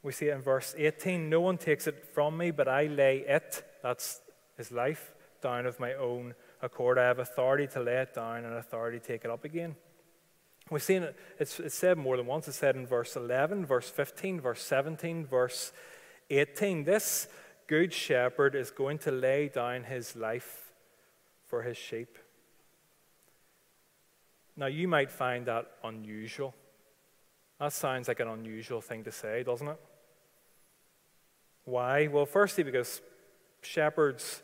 We 0.02 0.12
see 0.12 0.30
it 0.30 0.34
in 0.34 0.42
verse 0.42 0.74
18 0.76 1.30
No 1.30 1.42
one 1.42 1.60
takes 1.60 1.86
it 1.86 2.04
from 2.16 2.36
me, 2.36 2.50
but 2.50 2.68
I 2.68 2.88
lay 2.88 3.18
it, 3.20 3.64
that's 3.84 4.22
his 4.58 4.72
life, 4.72 5.14
down 5.40 5.68
of 5.68 5.80
my 5.80 5.94
own 5.94 6.34
accord. 6.64 6.98
I 6.98 7.04
have 7.04 7.20
authority 7.20 7.68
to 7.68 7.80
lay 7.80 7.98
it 7.98 8.16
down 8.16 8.46
and 8.46 8.56
authority 8.56 8.98
to 8.98 9.06
take 9.06 9.24
it 9.24 9.30
up 9.30 9.46
again. 9.46 9.76
We've 10.70 10.82
seen 10.82 11.04
it, 11.04 11.16
it's, 11.40 11.60
it's 11.60 11.76
said 11.76 11.98
more 11.98 12.18
than 12.18 12.26
once. 12.26 12.48
It's 12.48 12.58
said 12.58 12.76
in 12.76 12.88
verse 12.88 13.16
11, 13.16 13.66
verse 13.66 13.90
15, 13.90 14.42
verse 14.42 14.62
17, 14.62 15.26
verse 15.26 15.72
18. 16.30 16.84
This 16.84 17.28
good 17.68 17.94
shepherd 17.94 18.56
is 18.56 18.72
going 18.72 18.98
to 19.00 19.12
lay 19.12 19.50
down 19.50 19.84
his 19.84 20.16
life 20.16 20.72
for 21.46 21.64
his 21.64 21.78
sheep. 21.78 22.18
Now, 24.56 24.68
you 24.68 24.88
might 24.88 25.12
find 25.12 25.46
that 25.48 25.68
unusual. 25.84 26.54
That 27.60 27.74
sounds 27.74 28.08
like 28.08 28.20
an 28.20 28.28
unusual 28.28 28.82
thing 28.82 29.04
to 29.04 29.12
say, 29.12 29.44
doesn't 29.44 29.68
it? 29.68 29.80
Why? 31.66 32.08
Well, 32.08 32.26
firstly, 32.26 32.64
because 32.64 33.02
shepherds 33.62 34.42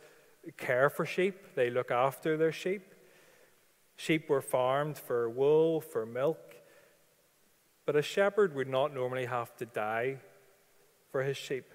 care 0.58 0.90
for 0.90 1.06
sheep, 1.06 1.56
they 1.56 1.70
look 1.70 1.92
after 1.92 2.38
their 2.38 2.52
sheep. 2.52 2.94
Sheep 4.00 4.30
were 4.30 4.42
farmed 4.42 4.98
for 4.98 5.30
wool, 5.30 5.82
for 5.82 6.06
milk, 6.06 6.56
but 7.86 7.98
a 7.98 8.02
shepherd 8.02 8.56
would 8.56 8.70
not 8.70 8.94
normally 8.94 9.26
have 9.26 9.54
to 9.58 9.66
die 9.66 10.20
for 11.12 11.22
his 11.22 11.36
sheep. 11.36 11.66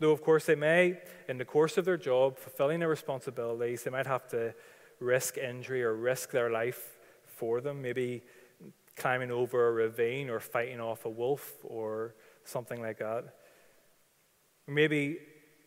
Though, 0.00 0.10
of 0.10 0.20
course, 0.20 0.46
they 0.46 0.56
may, 0.56 0.98
in 1.28 1.38
the 1.38 1.44
course 1.44 1.78
of 1.78 1.84
their 1.84 1.96
job, 1.96 2.38
fulfilling 2.38 2.80
their 2.80 2.88
responsibilities, 2.88 3.84
they 3.84 3.90
might 3.92 4.08
have 4.08 4.26
to 4.30 4.52
risk 4.98 5.38
injury 5.38 5.84
or 5.84 5.94
risk 5.94 6.32
their 6.32 6.50
life 6.50 6.98
for 7.24 7.60
them, 7.60 7.80
maybe 7.80 8.24
climbing 8.96 9.30
over 9.30 9.68
a 9.68 9.70
ravine 9.70 10.28
or 10.28 10.40
fighting 10.40 10.80
off 10.80 11.04
a 11.04 11.08
wolf 11.08 11.52
or 11.62 12.16
something 12.44 12.82
like 12.82 12.98
that. 12.98 13.32
Maybe 14.66 15.18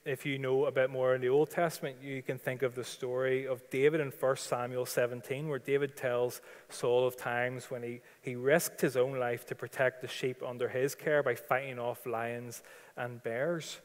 if 0.06 0.24
you 0.24 0.38
know 0.38 0.66
a 0.66 0.72
bit 0.72 0.92
more 0.92 1.16
in 1.16 1.22
the 1.22 1.30
Old 1.30 1.50
Testament, 1.50 1.98
you 2.02 2.22
can 2.22 2.38
think 2.38 2.62
of 2.62 2.76
the 2.76 2.84
story 2.84 3.48
of 3.48 3.68
David 3.72 4.00
in 4.00 4.12
1 4.12 4.36
Samuel 4.38 4.86
17, 4.86 5.50
where 5.50 5.58
David 5.58 5.98
tells 5.98 6.42
Saul 6.70 7.08
of 7.08 7.18
times 7.18 7.72
when 7.72 7.82
he, 7.82 8.02
he 8.22 8.36
risked 8.36 8.82
his 8.82 8.96
own 8.96 9.20
life 9.20 9.48
to 9.48 9.56
protect 9.56 10.02
the 10.02 10.08
sheep 10.08 10.44
under 10.46 10.70
his 10.70 10.94
care 10.94 11.24
by 11.24 11.34
fighting 11.34 11.80
off 11.80 12.06
lions 12.06 12.62
and 12.96 13.22
bears. 13.24 13.80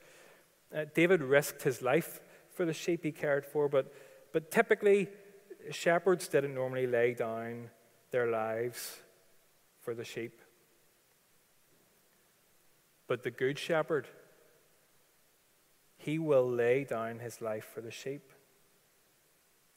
Uh, 0.76 0.85
David 0.94 1.22
risked 1.22 1.62
his 1.62 1.80
life 1.80 2.20
for 2.52 2.66
the 2.66 2.74
sheep 2.74 3.02
he 3.02 3.12
cared 3.12 3.46
for, 3.46 3.66
but, 3.66 3.90
but 4.35 4.50
typically, 4.50 5.09
shepherds 5.70 6.28
didn't 6.28 6.54
normally 6.54 6.87
lay 6.87 7.14
down 7.14 7.70
their 8.11 8.26
lives 8.26 8.98
for 9.80 9.94
the 9.94 10.04
sheep. 10.04 10.42
But 13.09 13.22
the 13.22 13.30
Good 13.30 13.59
Shepherd, 13.59 14.06
he 16.00 16.18
will 16.18 16.48
lay 16.50 16.84
down 16.84 17.18
his 17.18 17.40
life 17.40 17.68
for 17.74 17.80
the 17.80 17.90
sheep. 17.90 18.32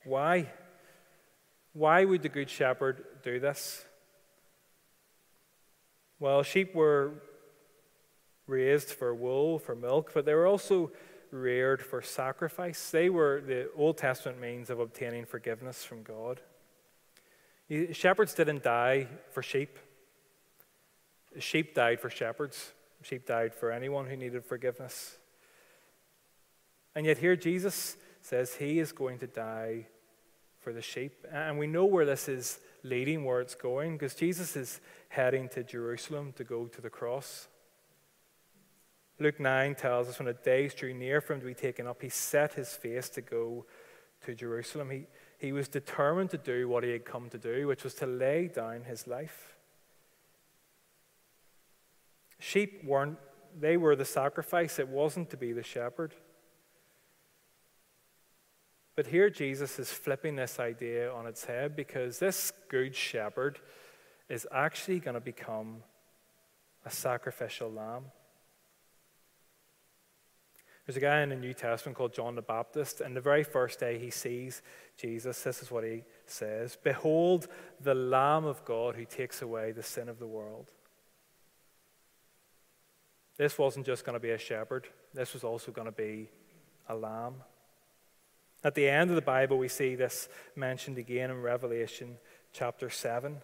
Why? 0.05 0.51
Why 1.73 2.05
would 2.05 2.21
the 2.21 2.29
Good 2.29 2.49
Shepherd 2.49 3.03
do 3.23 3.39
this? 3.39 3.86
Well, 6.19 6.41
sheep 6.43 6.73
were 6.73 7.12
raised 8.47 8.89
for 8.89 9.13
wool, 9.13 9.59
for 9.59 9.75
milk, 9.75 10.12
but 10.13 10.25
they 10.25 10.33
were 10.33 10.47
also 10.47 10.91
reared 11.31 11.81
for 11.81 12.01
sacrifice. 12.01 12.89
They 12.89 13.09
were 13.09 13.41
the 13.45 13.69
Old 13.75 13.97
Testament 13.97 14.39
means 14.39 14.69
of 14.69 14.79
obtaining 14.79 15.25
forgiveness 15.25 15.83
from 15.83 16.03
God. 16.03 16.39
Shepherds 17.91 18.33
didn't 18.33 18.63
die 18.63 19.07
for 19.31 19.43
sheep, 19.43 19.77
sheep 21.38 21.75
died 21.75 21.99
for 21.99 22.09
shepherds. 22.09 22.71
Sheep 23.01 23.27
died 23.27 23.53
for 23.53 23.69
anyone 23.69 24.05
who 24.05 24.15
needed 24.15 24.45
forgiveness. 24.45 25.17
And 26.95 27.06
yet, 27.06 27.17
here 27.17 27.36
Jesus 27.36 27.97
says 28.21 28.56
he 28.56 28.79
is 28.79 28.91
going 28.91 29.19
to 29.19 29.27
die 29.27 29.88
for 30.60 30.71
the 30.73 30.82
sheep. 30.82 31.25
And 31.32 31.60
we 31.60 31.67
know 31.67 31.86
where 31.86 32.06
this 32.06 32.29
is 32.29 32.60
leading, 32.84 33.25
where 33.25 33.41
it's 33.41 33.56
going, 33.56 33.93
because 33.93 34.15
Jesus 34.15 34.56
is 34.56 34.79
heading 35.10 35.49
to 35.49 35.63
Jerusalem 35.63 36.34
to 36.38 36.43
go 36.43 36.65
to 36.65 36.82
the 36.82 36.89
cross. 36.89 37.47
Luke 39.19 39.39
9 39.39 39.75
tells 39.75 40.08
us 40.08 40.19
when 40.19 40.25
the 40.25 40.34
days 40.34 40.73
drew 40.73 40.93
near 40.93 41.21
for 41.21 41.34
him 41.34 41.39
to 41.39 41.45
be 41.45 41.53
taken 41.53 41.86
up, 41.86 42.01
he 42.01 42.10
set 42.10 42.53
his 42.53 42.73
face 42.73 43.10
to 43.10 43.21
go 43.21 43.65
to 44.25 44.34
Jerusalem. 44.34 44.89
He, 44.89 45.06
he 45.38 45.51
was 45.51 45.67
determined 45.67 46.29
to 46.32 46.38
do 46.38 46.67
what 46.67 46.84
he 46.84 46.91
had 46.91 47.06
come 47.06 47.29
to 47.29 47.38
do, 47.38 47.67
which 47.67 47.84
was 47.84 47.93
to 47.95 48.06
lay 48.06 48.47
down 48.47 48.84
his 48.84 49.08
life. 49.08 49.56
Sheep 52.39 52.84
weren't, 52.84 53.17
they 53.58 53.77
were 53.77 53.95
the 53.95 54.06
sacrifice, 54.06 54.79
it 54.79 54.88
wasn't 54.88 55.29
to 55.29 55.38
be 55.38 55.53
the 55.53 55.63
shepherd. 55.63 56.13
But 58.95 59.08
here 59.08 59.29
Jesus 59.29 59.79
is 59.79 59.91
flipping 59.91 60.36
this 60.36 60.60
idea 60.60 61.12
on 61.12 61.25
its 61.25 61.45
head 61.45 61.75
because 61.75 62.19
this 62.19 62.53
good 62.69 62.95
shepherd 62.95 63.60
is 64.29 64.47
actually 64.51 64.99
going 64.99 65.15
to 65.15 65.21
become 65.21 65.77
a 66.86 66.91
sacrificial 66.91 67.71
lamb. 67.71 68.06
There's 70.86 70.97
a 70.97 70.99
guy 70.99 71.21
in 71.21 71.29
the 71.29 71.38
New 71.38 71.53
Testament 71.53 71.97
called 71.97 72.13
John 72.13 72.36
the 72.36 72.41
Baptist, 72.41 72.99
and 72.99 73.15
the 73.15 73.21
very 73.21 73.43
first 73.43 73.79
day 73.79 73.97
he 73.97 74.10
sees 74.10 74.62
Jesus, 74.97 75.41
this 75.41 75.62
is 75.62 75.71
what 75.71 75.86
he 75.86 76.03
says 76.25 76.77
Behold, 76.84 77.47
the 77.79 77.95
Lamb 77.95 78.45
of 78.45 78.65
God 78.65 78.95
who 78.95 79.06
takes 79.06 79.41
away 79.41 79.71
the 79.71 79.82
sin 79.82 80.10
of 80.10 80.19
the 80.19 80.27
world. 80.27 80.71
This 83.38 83.58
wasn't 83.58 83.86
just 83.86 84.06
going 84.06 84.13
to 84.13 84.19
be 84.19 84.32
a 84.32 84.38
shepherd, 84.38 84.88
this 85.13 85.34
was 85.34 85.43
also 85.43 85.71
going 85.71 85.88
to 85.88 85.91
be 85.91 86.29
a 86.89 86.95
lamb. 86.95 87.36
At 88.63 88.76
the 88.76 88.88
end 88.88 89.10
of 89.10 89.15
the 89.15 89.21
Bible, 89.21 89.58
we 89.58 89.67
see 89.67 89.95
this 89.95 90.30
mentioned 90.56 90.97
again 90.97 91.30
in 91.30 91.41
Revelation 91.41 92.17
chapter 92.54 92.89
7. 92.89 93.38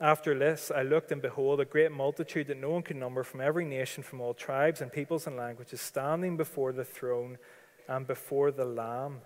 After 0.00 0.36
this, 0.36 0.72
I 0.74 0.82
looked 0.82 1.12
and 1.12 1.20
behold 1.20 1.60
a 1.60 1.66
great 1.66 1.92
multitude 1.92 2.46
that 2.46 2.60
no 2.60 2.70
one 2.70 2.82
could 2.82 2.96
number 2.96 3.22
from 3.22 3.42
every 3.42 3.66
nation, 3.66 4.02
from 4.02 4.20
all 4.20 4.32
tribes 4.32 4.80
and 4.80 4.90
peoples 4.90 5.26
and 5.26 5.36
languages, 5.36 5.80
standing 5.80 6.36
before 6.36 6.72
the 6.72 6.84
throne 6.84 7.38
and 7.86 8.06
before 8.06 8.50
the 8.50 8.64
Lamb. 8.64 9.20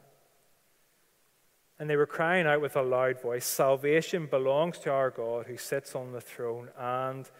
And 1.78 1.88
they 1.88 1.96
were 1.96 2.06
crying 2.06 2.46
out 2.46 2.60
with 2.60 2.74
a 2.74 2.82
loud 2.82 3.20
voice 3.22 3.46
Salvation 3.46 4.26
belongs 4.26 4.78
to 4.80 4.90
our 4.90 5.10
God 5.10 5.46
who 5.46 5.56
sits 5.56 5.94
on 5.94 6.10
the 6.10 6.20
throne 6.20 6.70
and 6.76 7.30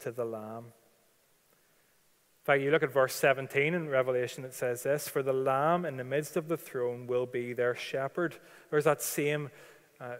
to 0.00 0.10
the 0.10 0.24
Lamb. 0.24 0.72
In 2.44 2.46
fact, 2.46 2.60
you 2.60 2.70
look 2.70 2.82
at 2.82 2.92
verse 2.92 3.14
17 3.14 3.72
in 3.72 3.88
Revelation, 3.88 4.44
it 4.44 4.52
says 4.52 4.82
this 4.82 5.08
For 5.08 5.22
the 5.22 5.32
Lamb 5.32 5.86
in 5.86 5.96
the 5.96 6.04
midst 6.04 6.36
of 6.36 6.46
the 6.46 6.58
throne 6.58 7.06
will 7.06 7.24
be 7.24 7.54
their 7.54 7.74
shepherd. 7.74 8.36
There's 8.70 8.84
that 8.84 9.00
same, 9.00 9.48
uh, 9.98 10.16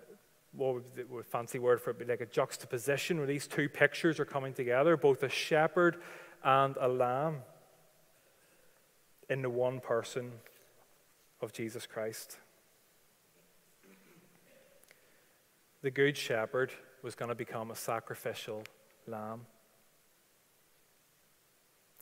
what 0.53 0.77
would 1.11 1.27
fancy 1.27 1.59
word 1.59 1.83
for 1.83 1.91
it 1.91 1.99
be 1.99 2.07
like 2.07 2.23
a 2.23 2.27
juxtaposition 2.27 3.19
where 3.19 3.27
these 3.27 3.47
two 3.47 3.69
pictures 3.69 4.19
are 4.19 4.25
coming 4.25 4.55
together, 4.55 4.97
both 4.97 5.23
a 5.23 5.29
shepherd 5.29 5.99
and 6.43 6.79
a 6.81 6.89
lamb. 6.89 7.43
in 9.29 9.43
the 9.43 9.51
one 9.51 9.81
person 9.81 10.33
of 11.43 11.53
Jesus 11.53 11.87
Christ. 11.87 12.39
The 15.83 15.91
Good 15.91 16.17
Shepherd 16.17 16.73
was 17.03 17.15
going 17.15 17.29
to 17.29 17.35
become 17.35 17.71
a 17.71 17.77
sacrificial 17.77 18.65
lamb. 19.07 19.43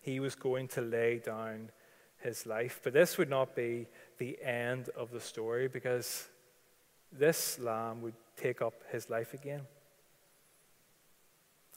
He 0.03 0.21
was 0.21 0.35
going 0.35 0.69
to 0.69 0.83
lay 0.83 1.19
down 1.19 1.71
his 2.19 2.47
life. 2.47 2.81
But 2.83 2.93
this 2.93 3.19
would 3.19 3.31
not 3.31 3.57
be 3.57 3.87
the 4.19 4.38
end 4.43 4.88
of 4.97 5.11
the 5.11 5.21
story 5.21 5.69
because 5.69 6.29
this 7.11 7.59
lamb 7.59 8.03
would 8.03 8.15
take 8.37 8.62
up 8.62 8.75
his 8.91 9.09
life 9.11 9.35
again. 9.35 9.62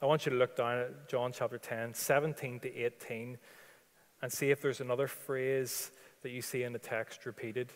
I 0.02 0.06
want 0.06 0.26
you 0.26 0.32
to 0.32 0.36
look 0.36 0.56
down 0.56 0.78
at 0.78 1.08
John 1.08 1.32
chapter 1.32 1.56
10, 1.56 1.94
17 1.94 2.60
to 2.60 2.76
18, 2.84 3.38
and 4.22 4.32
see 4.32 4.50
if 4.50 4.60
there's 4.60 4.80
another 4.80 5.08
phrase 5.08 5.90
that 6.22 6.30
you 6.30 6.42
see 6.42 6.64
in 6.64 6.72
the 6.72 6.78
text 6.78 7.24
repeated. 7.24 7.72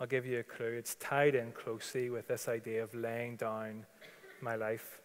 I'll 0.00 0.06
give 0.06 0.26
you 0.26 0.40
a 0.40 0.42
clue. 0.42 0.72
It's 0.72 0.94
tied 0.96 1.34
in 1.34 1.52
closely 1.52 2.10
with 2.10 2.28
this 2.28 2.48
idea 2.48 2.82
of 2.82 2.94
laying 2.94 3.36
down 3.36 3.86
my 4.42 4.56
life. 4.56 5.00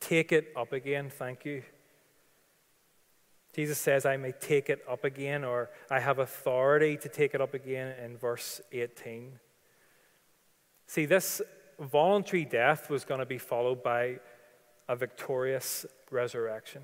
Take 0.00 0.32
it 0.32 0.52
up 0.56 0.72
again, 0.72 1.10
thank 1.10 1.44
you. 1.44 1.62
Jesus 3.52 3.78
says, 3.78 4.06
I 4.06 4.16
may 4.16 4.32
take 4.32 4.70
it 4.70 4.80
up 4.88 5.04
again, 5.04 5.44
or 5.44 5.70
I 5.90 6.00
have 6.00 6.18
authority 6.18 6.96
to 6.98 7.08
take 7.08 7.34
it 7.34 7.40
up 7.40 7.52
again 7.52 7.94
in 8.02 8.16
verse 8.16 8.60
18. 8.72 9.38
See, 10.86 11.04
this 11.04 11.42
voluntary 11.78 12.44
death 12.44 12.90
was 12.90 13.04
going 13.04 13.20
to 13.20 13.26
be 13.26 13.38
followed 13.38 13.82
by 13.82 14.20
a 14.88 14.96
victorious 14.96 15.84
resurrection. 16.10 16.82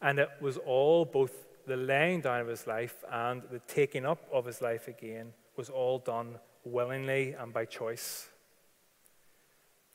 And 0.00 0.18
it 0.18 0.28
was 0.40 0.56
all, 0.58 1.04
both 1.04 1.46
the 1.66 1.76
laying 1.76 2.20
down 2.20 2.40
of 2.40 2.48
his 2.48 2.66
life 2.66 3.04
and 3.10 3.42
the 3.50 3.60
taking 3.66 4.06
up 4.06 4.26
of 4.32 4.46
his 4.46 4.62
life 4.62 4.88
again, 4.88 5.32
was 5.56 5.68
all 5.68 5.98
done 5.98 6.38
willingly 6.64 7.32
and 7.32 7.52
by 7.52 7.64
choice. 7.64 8.28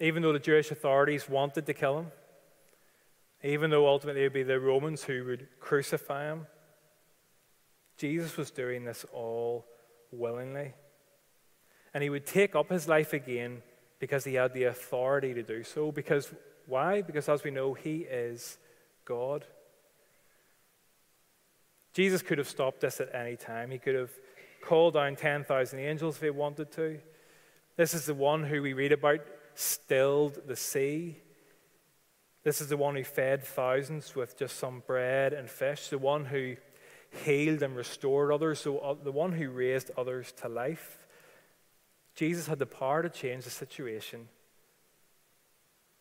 Even 0.04 0.22
though 0.22 0.34
the 0.34 0.40
Jewish 0.40 0.70
authorities 0.70 1.30
wanted 1.30 1.66
to 1.66 1.74
kill 1.74 2.00
him, 2.00 2.12
even 3.42 3.70
though 3.70 3.88
ultimately 3.88 4.24
it 4.24 4.26
would 4.26 4.34
be 4.34 4.44
the 4.44 4.60
Romans 4.60 5.06
who 5.06 5.24
would 5.24 5.48
crucify 5.62 6.26
him. 6.26 6.46
Jesus 7.96 8.36
was 8.36 8.52
doing 8.52 8.84
this 8.84 9.06
all 9.14 9.66
willingly. 10.12 10.74
And 11.94 12.04
he 12.04 12.10
would 12.10 12.26
take 12.26 12.54
up 12.54 12.70
his 12.70 12.86
life 12.86 13.14
again 13.14 13.62
because 14.00 14.26
he 14.26 14.34
had 14.34 14.54
the 14.54 14.66
authority 14.66 15.34
to 15.36 15.42
do 15.42 15.64
so. 15.64 15.90
Because 15.90 16.34
why? 16.66 17.02
Because 17.02 17.30
as 17.30 17.46
we 17.46 17.52
know, 17.52 17.74
he 17.74 18.00
is 18.00 18.58
God. 19.06 19.46
Jesus 21.94 22.22
could 22.22 22.40
have 22.40 22.50
stopped 22.50 22.82
this 22.82 23.00
at 23.00 23.16
any 23.16 23.38
time. 23.38 23.72
He 23.72 23.78
could 23.78 23.96
have 23.96 24.12
called 24.62 24.96
down 24.96 25.16
10,000 25.16 25.80
angels 25.80 26.18
if 26.18 26.24
he 26.24 26.30
wanted 26.30 26.74
to. 26.74 27.00
This 27.78 27.94
is 27.94 28.06
the 28.06 28.14
one 28.14 28.44
who 28.44 28.62
we 28.62 28.74
read 28.74 28.92
about 28.92 29.22
stilled 29.56 30.48
the 30.48 30.56
sea. 30.56 31.18
This 32.44 32.60
is 32.60 32.68
the 32.68 32.78
one 32.78 32.96
who 32.96 33.04
fed 33.04 33.44
thousands 33.44 34.16
with 34.16 34.38
just 34.38 34.58
some 34.58 34.84
bread 34.86 35.34
and 35.34 35.50
fish, 35.50 35.88
the 35.90 35.98
one 35.98 36.26
who 36.26 36.56
healed 37.24 37.64
and 37.64 37.76
restored 37.76 38.32
others, 38.32 38.60
so 38.60 38.80
uh, 38.80 38.96
the 39.02 39.12
one 39.12 39.32
who 39.32 39.50
raised 39.50 39.92
others 39.98 40.34
to 40.42 40.50
life. 40.50 41.00
Jesus 42.16 42.48
had 42.48 42.60
the 42.60 42.66
power 42.66 43.02
to 43.02 43.10
change 43.10 43.44
the 43.46 43.50
situation, 43.50 44.28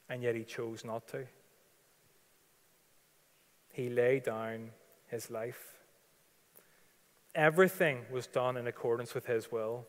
and 0.08 0.22
yet 0.22 0.34
he 0.34 0.44
chose 0.44 0.84
not 0.84 1.06
to. 1.08 1.26
He 3.72 3.88
laid 3.88 4.24
down 4.24 4.70
his 5.08 5.30
life. 5.30 5.78
Everything 7.34 8.04
was 8.10 8.26
done 8.26 8.56
in 8.56 8.66
accordance 8.66 9.14
with 9.14 9.26
his 9.26 9.50
will. 9.50 9.86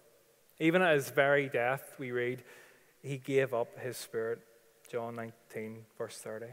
Even 0.59 0.81
at 0.81 0.95
his 0.95 1.09
very 1.09 1.49
death, 1.49 1.95
we 1.99 2.11
read, 2.11 2.43
he 3.03 3.17
gave 3.17 3.53
up 3.53 3.77
his 3.77 3.97
spirit. 3.97 4.39
John 4.89 5.15
19, 5.15 5.85
verse 5.97 6.17
30. 6.17 6.45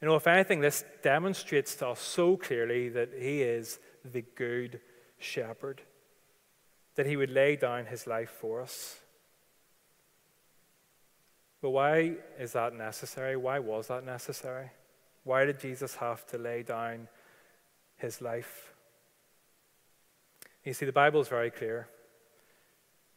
You 0.00 0.08
know, 0.08 0.16
if 0.16 0.26
anything, 0.26 0.60
this 0.60 0.84
demonstrates 1.02 1.74
to 1.76 1.88
us 1.88 2.00
so 2.00 2.36
clearly 2.36 2.88
that 2.90 3.10
he 3.18 3.42
is 3.42 3.78
the 4.04 4.22
good 4.22 4.80
shepherd, 5.18 5.82
that 6.94 7.06
he 7.06 7.16
would 7.16 7.30
lay 7.30 7.56
down 7.56 7.86
his 7.86 8.06
life 8.06 8.30
for 8.30 8.62
us. 8.62 8.98
But 11.60 11.70
why 11.70 12.14
is 12.38 12.52
that 12.52 12.72
necessary? 12.72 13.36
Why 13.36 13.58
was 13.58 13.88
that 13.88 14.04
necessary? 14.04 14.70
Why 15.24 15.44
did 15.44 15.60
Jesus 15.60 15.96
have 15.96 16.26
to 16.28 16.38
lay 16.38 16.62
down 16.62 17.08
his 17.98 18.22
life? 18.22 18.72
You 20.64 20.72
see, 20.72 20.86
the 20.86 20.92
Bible 20.92 21.20
is 21.20 21.28
very 21.28 21.50
clear. 21.50 21.88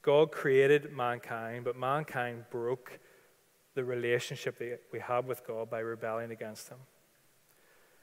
God 0.03 0.31
created 0.31 0.91
mankind, 0.91 1.63
but 1.63 1.77
mankind 1.77 2.45
broke 2.51 2.99
the 3.73 3.83
relationship 3.83 4.59
that 4.59 4.81
we 4.91 4.99
have 4.99 5.25
with 5.25 5.47
God 5.47 5.69
by 5.69 5.79
rebelling 5.79 6.29
against 6.29 6.69
Him. 6.69 6.77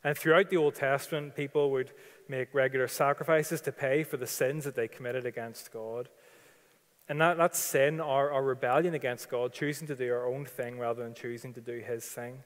And 0.03 0.17
throughout 0.17 0.49
the 0.49 0.57
Old 0.57 0.75
Testament, 0.75 1.37
people 1.37 1.71
would 1.73 1.93
make 2.27 2.55
regular 2.55 2.89
sacrifices 2.89 3.61
to 3.61 3.73
pay 3.73 4.03
for 4.03 4.17
the 4.17 4.27
sins 4.27 4.65
that 4.65 4.75
they 4.75 4.89
committed 4.89 5.27
against 5.27 5.73
God. 5.73 6.09
And 7.07 7.21
that, 7.21 7.37
that 7.37 7.55
sin, 7.55 8.01
our, 8.01 8.31
our 8.31 8.43
rebellion 8.43 8.95
against 8.95 9.29
God, 9.29 9.53
choosing 9.53 9.87
to 9.89 9.95
do 9.95 10.11
our 10.11 10.27
own 10.27 10.47
thing 10.47 10.79
rather 10.79 11.03
than 11.03 11.13
choosing 11.13 11.53
to 11.53 11.61
do 11.61 11.81
His 11.81 12.07
thing, 12.07 12.45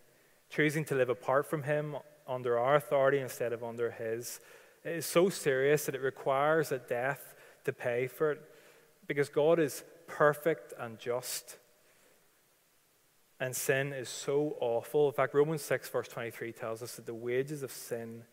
choosing 0.51 0.85
to 0.87 0.97
live 0.97 1.11
apart 1.11 1.47
from 1.49 1.63
Him 1.63 1.95
under 2.27 2.59
our 2.59 2.75
authority 2.75 3.21
instead 3.21 3.53
of 3.53 3.63
under 3.63 3.93
His, 3.93 4.41
is 4.85 5.07
so 5.07 5.29
serious 5.29 5.87
that 5.87 5.95
it 5.95 6.01
requires 6.01 6.73
a 6.73 6.79
death 6.79 7.37
to 7.65 7.73
pay 7.73 8.09
for 8.09 8.33
it 8.33 8.43
because 9.07 9.29
God 9.29 9.59
is 9.59 9.85
perfect 10.07 10.73
and 10.79 10.99
just. 10.99 11.59
And 13.41 13.55
sin 13.55 13.93
is 13.93 14.09
so 14.09 14.57
awful. 14.61 15.09
In 15.09 15.15
fact, 15.15 15.35
Romans 15.35 15.63
6, 15.63 15.89
verse 15.89 16.09
23 16.09 16.53
tells 16.53 16.83
us 16.83 16.97
that 16.97 17.07
the 17.07 17.15
wages 17.15 17.63
of 17.63 17.71
sin 17.71 18.25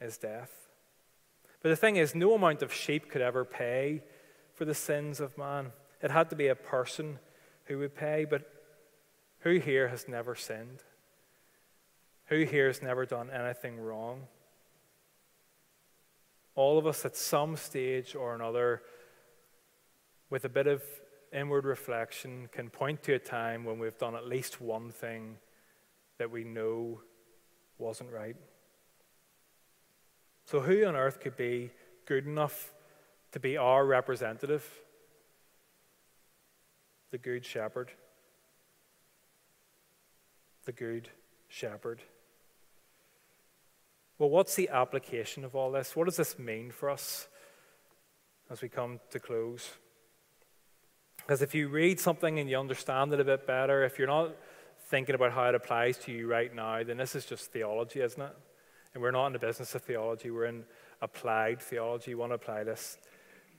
is 0.00 0.18
death. 0.18 0.68
But 1.62 1.70
the 1.70 1.76
thing 1.76 1.96
is, 1.96 2.14
no 2.14 2.34
amount 2.34 2.62
of 2.62 2.72
sheep 2.72 3.10
could 3.10 3.22
ever 3.22 3.44
pay 3.44 4.02
for 4.54 4.64
the 4.64 4.74
sins 4.74 5.20
of 5.20 5.36
man. 5.36 5.72
It 6.02 6.10
had 6.10 6.30
to 6.30 6.36
be 6.36 6.48
a 6.48 6.54
person 6.54 7.18
who 7.64 7.78
would 7.78 7.94
pay. 7.94 8.24
But 8.24 8.50
who 9.40 9.58
here 9.58 9.88
has 9.88 10.08
never 10.08 10.34
sinned? 10.34 10.82
Who 12.26 12.44
here 12.44 12.66
has 12.66 12.82
never 12.82 13.06
done 13.06 13.30
anything 13.30 13.80
wrong? 13.80 14.26
All 16.54 16.78
of 16.78 16.86
us 16.86 17.04
at 17.04 17.16
some 17.16 17.56
stage 17.56 18.14
or 18.14 18.34
another 18.34 18.82
with 20.30 20.44
a 20.44 20.48
bit 20.48 20.66
of 20.66 20.82
inward 21.32 21.64
reflection, 21.64 22.48
can 22.52 22.70
point 22.70 23.02
to 23.04 23.14
a 23.14 23.18
time 23.18 23.64
when 23.64 23.78
we've 23.78 23.98
done 23.98 24.14
at 24.14 24.26
least 24.26 24.60
one 24.60 24.90
thing 24.90 25.36
that 26.18 26.30
we 26.30 26.44
know 26.44 27.00
wasn't 27.78 28.10
right. 28.10 28.36
So, 30.46 30.60
who 30.60 30.84
on 30.84 30.96
earth 30.96 31.20
could 31.20 31.36
be 31.36 31.70
good 32.06 32.26
enough 32.26 32.72
to 33.32 33.40
be 33.40 33.56
our 33.56 33.84
representative? 33.84 34.66
The 37.10 37.18
Good 37.18 37.44
Shepherd. 37.44 37.90
The 40.64 40.72
Good 40.72 41.08
Shepherd. 41.48 42.00
Well, 44.18 44.30
what's 44.30 44.56
the 44.56 44.68
application 44.70 45.44
of 45.44 45.54
all 45.54 45.70
this? 45.70 45.94
What 45.94 46.06
does 46.06 46.16
this 46.16 46.38
mean 46.38 46.70
for 46.70 46.90
us 46.90 47.28
as 48.50 48.60
we 48.60 48.68
come 48.68 49.00
to 49.10 49.20
close? 49.20 49.70
Because 51.28 51.42
if 51.42 51.54
you 51.54 51.68
read 51.68 52.00
something 52.00 52.38
and 52.38 52.48
you 52.48 52.58
understand 52.58 53.12
it 53.12 53.20
a 53.20 53.24
bit 53.24 53.46
better, 53.46 53.84
if 53.84 53.98
you're 53.98 54.08
not 54.08 54.34
thinking 54.86 55.14
about 55.14 55.32
how 55.32 55.44
it 55.50 55.54
applies 55.54 55.98
to 55.98 56.10
you 56.10 56.26
right 56.26 56.54
now, 56.54 56.82
then 56.82 56.96
this 56.96 57.14
is 57.14 57.26
just 57.26 57.52
theology, 57.52 58.00
isn't 58.00 58.22
it? 58.22 58.34
And 58.94 59.02
we're 59.02 59.10
not 59.10 59.26
in 59.26 59.34
the 59.34 59.38
business 59.38 59.74
of 59.74 59.82
theology, 59.82 60.30
we're 60.30 60.46
in 60.46 60.64
applied 61.02 61.60
theology. 61.60 62.12
We 62.12 62.14
want 62.14 62.30
to 62.30 62.36
apply 62.36 62.64
this 62.64 62.96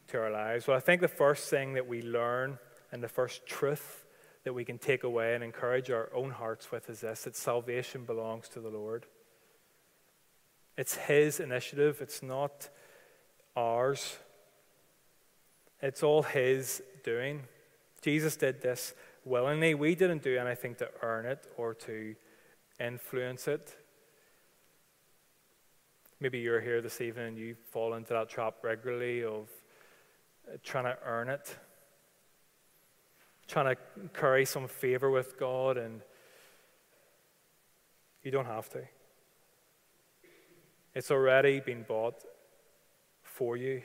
to 0.07 0.17
our 0.17 0.31
lives. 0.31 0.65
Well, 0.65 0.77
I 0.77 0.79
think 0.79 0.99
the 1.01 1.07
first 1.07 1.47
thing 1.51 1.73
that 1.73 1.87
we 1.87 2.01
learn 2.01 2.57
and 2.91 3.03
the 3.03 3.07
first 3.07 3.45
truth 3.45 4.03
that 4.45 4.53
we 4.53 4.65
can 4.65 4.79
take 4.79 5.03
away 5.03 5.35
and 5.35 5.43
encourage 5.43 5.91
our 5.91 6.09
own 6.11 6.31
hearts 6.31 6.71
with 6.71 6.89
is 6.89 7.01
this 7.01 7.25
that 7.25 7.35
salvation 7.35 8.03
belongs 8.03 8.49
to 8.49 8.59
the 8.59 8.69
Lord. 8.69 9.05
It's 10.75 10.95
His 10.95 11.39
initiative, 11.39 11.99
it's 12.01 12.23
not 12.23 12.67
ours. 13.55 14.17
It's 15.83 16.01
all 16.01 16.23
His 16.23 16.81
doing. 17.03 17.43
Jesus 18.01 18.35
did 18.35 18.61
this 18.61 18.93
willingly. 19.25 19.75
We 19.75 19.95
didn't 19.95 20.23
do 20.23 20.37
anything 20.37 20.75
to 20.75 20.89
earn 21.01 21.25
it 21.25 21.45
or 21.57 21.73
to 21.73 22.15
influence 22.79 23.47
it. 23.47 23.75
Maybe 26.19 26.39
you're 26.39 26.61
here 26.61 26.81
this 26.81 26.99
evening 27.01 27.27
and 27.27 27.37
you 27.37 27.55
fall 27.71 27.93
into 27.93 28.13
that 28.13 28.29
trap 28.29 28.55
regularly 28.61 29.23
of 29.23 29.47
trying 30.63 30.85
to 30.85 30.97
earn 31.05 31.29
it, 31.29 31.55
trying 33.47 33.75
to 33.75 33.81
curry 34.13 34.45
some 34.45 34.67
favor 34.67 35.09
with 35.09 35.39
God, 35.39 35.77
and 35.77 36.01
you 38.23 38.31
don't 38.31 38.45
have 38.45 38.69
to. 38.69 38.81
It's 40.93 41.11
already 41.11 41.59
been 41.59 41.83
bought 41.83 42.23
for 43.23 43.55
you. 43.55 43.81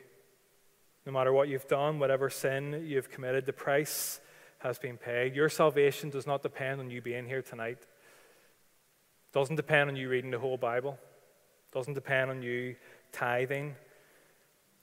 No 1.06 1.12
matter 1.12 1.32
what 1.32 1.48
you've 1.48 1.68
done, 1.68 1.98
whatever 1.98 2.30
sin 2.30 2.84
you've 2.86 3.10
committed, 3.10 3.46
the 3.46 3.52
price 3.52 4.20
has 4.58 4.78
been 4.78 4.96
paid. 4.96 5.36
Your 5.36 5.50
salvation 5.50 6.08
does 6.08 6.26
not 6.26 6.42
depend 6.42 6.80
on 6.80 6.90
you 6.90 7.02
being 7.02 7.26
here 7.26 7.42
tonight. 7.42 7.78
It 7.80 9.32
doesn't 9.32 9.56
depend 9.56 9.90
on 9.90 9.96
you 9.96 10.08
reading 10.08 10.30
the 10.30 10.38
whole 10.38 10.56
Bible. 10.56 10.98
It 11.70 11.74
doesn't 11.74 11.94
depend 11.94 12.30
on 12.30 12.42
you 12.42 12.76
tithing. 13.12 13.76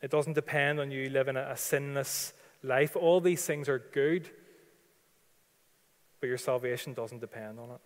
It 0.02 0.12
doesn't 0.12 0.34
depend 0.34 0.80
on 0.80 0.92
you 0.92 1.10
living 1.10 1.36
a, 1.36 1.52
a 1.52 1.58
sinless 1.58 2.34
life. 2.62 2.96
All 2.96 3.20
these 3.20 3.44
things 3.44 3.68
are 3.68 3.80
good, 3.80 4.30
but 6.20 6.28
your 6.28 6.38
salvation 6.38 6.94
doesn't 6.94 7.20
depend 7.20 7.60
on 7.60 7.72
it. 7.72 7.82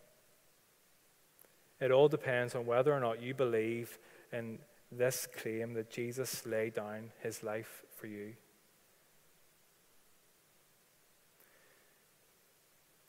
It 1.85 1.91
all 1.91 2.09
depends 2.09 2.55
on 2.55 2.65
whether 2.65 2.93
or 2.93 2.99
not 2.99 3.21
you 3.21 3.33
believe 3.33 3.97
in 4.31 4.59
this 4.91 5.27
claim 5.37 5.73
that 5.73 5.89
Jesus 5.89 6.45
laid 6.45 6.73
down 6.73 7.11
his 7.21 7.43
life 7.43 7.83
for 8.05 8.11
you. 8.11 8.35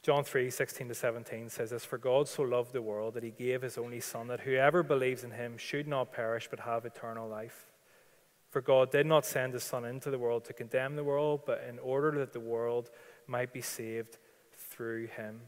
John 0.02 0.24
3 0.24 0.48
16 0.48 0.88
to 0.88 0.94
17 0.94 1.50
says 1.50 1.68
this 1.68 1.84
For 1.84 1.98
God 1.98 2.28
so 2.28 2.44
loved 2.44 2.72
the 2.72 2.80
world 2.80 3.12
that 3.12 3.22
he 3.22 3.30
gave 3.30 3.60
his 3.60 3.76
only 3.76 4.00
Son, 4.00 4.28
that 4.28 4.40
whoever 4.40 4.82
believes 4.82 5.22
in 5.22 5.32
him 5.32 5.58
should 5.58 5.86
not 5.86 6.12
perish 6.12 6.48
but 6.48 6.60
have 6.60 6.86
eternal 6.86 7.28
life. 7.28 7.66
For 8.48 8.62
God 8.62 8.90
did 8.90 9.04
not 9.04 9.26
send 9.26 9.52
his 9.52 9.64
Son 9.64 9.84
into 9.84 10.10
the 10.10 10.18
world 10.18 10.46
to 10.46 10.54
condemn 10.54 10.96
the 10.96 11.04
world, 11.04 11.42
but 11.44 11.62
in 11.68 11.78
order 11.78 12.12
that 12.12 12.32
the 12.32 12.40
world 12.40 12.88
might 13.26 13.52
be 13.52 13.60
saved 13.60 14.16
through 14.70 15.08
him. 15.08 15.42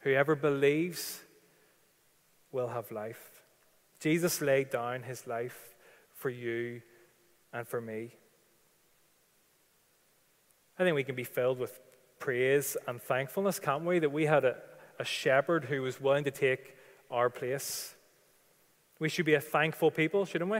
Whoever 0.00 0.34
believes 0.34 1.22
will 2.52 2.68
have 2.68 2.92
life. 2.92 3.40
Jesus 3.98 4.42
laid 4.42 4.68
down 4.68 5.04
his 5.04 5.26
life 5.26 5.74
for 6.12 6.28
you 6.28 6.82
and 7.50 7.66
for 7.66 7.80
me. 7.80 8.16
I 10.78 10.84
think 10.84 10.94
we 10.94 11.04
can 11.04 11.14
be 11.14 11.24
filled 11.24 11.58
with 11.58 11.78
praise 12.18 12.76
and 12.86 13.00
thankfulness, 13.00 13.58
can't 13.58 13.84
we? 13.84 13.98
That 13.98 14.10
we 14.10 14.26
had 14.26 14.44
a, 14.44 14.56
a 14.98 15.04
shepherd 15.04 15.66
who 15.66 15.82
was 15.82 16.00
willing 16.00 16.24
to 16.24 16.30
take 16.30 16.76
our 17.10 17.30
place. 17.30 17.94
We 18.98 19.08
should 19.08 19.26
be 19.26 19.34
a 19.34 19.40
thankful 19.40 19.90
people, 19.90 20.24
shouldn't 20.24 20.50
we? 20.50 20.58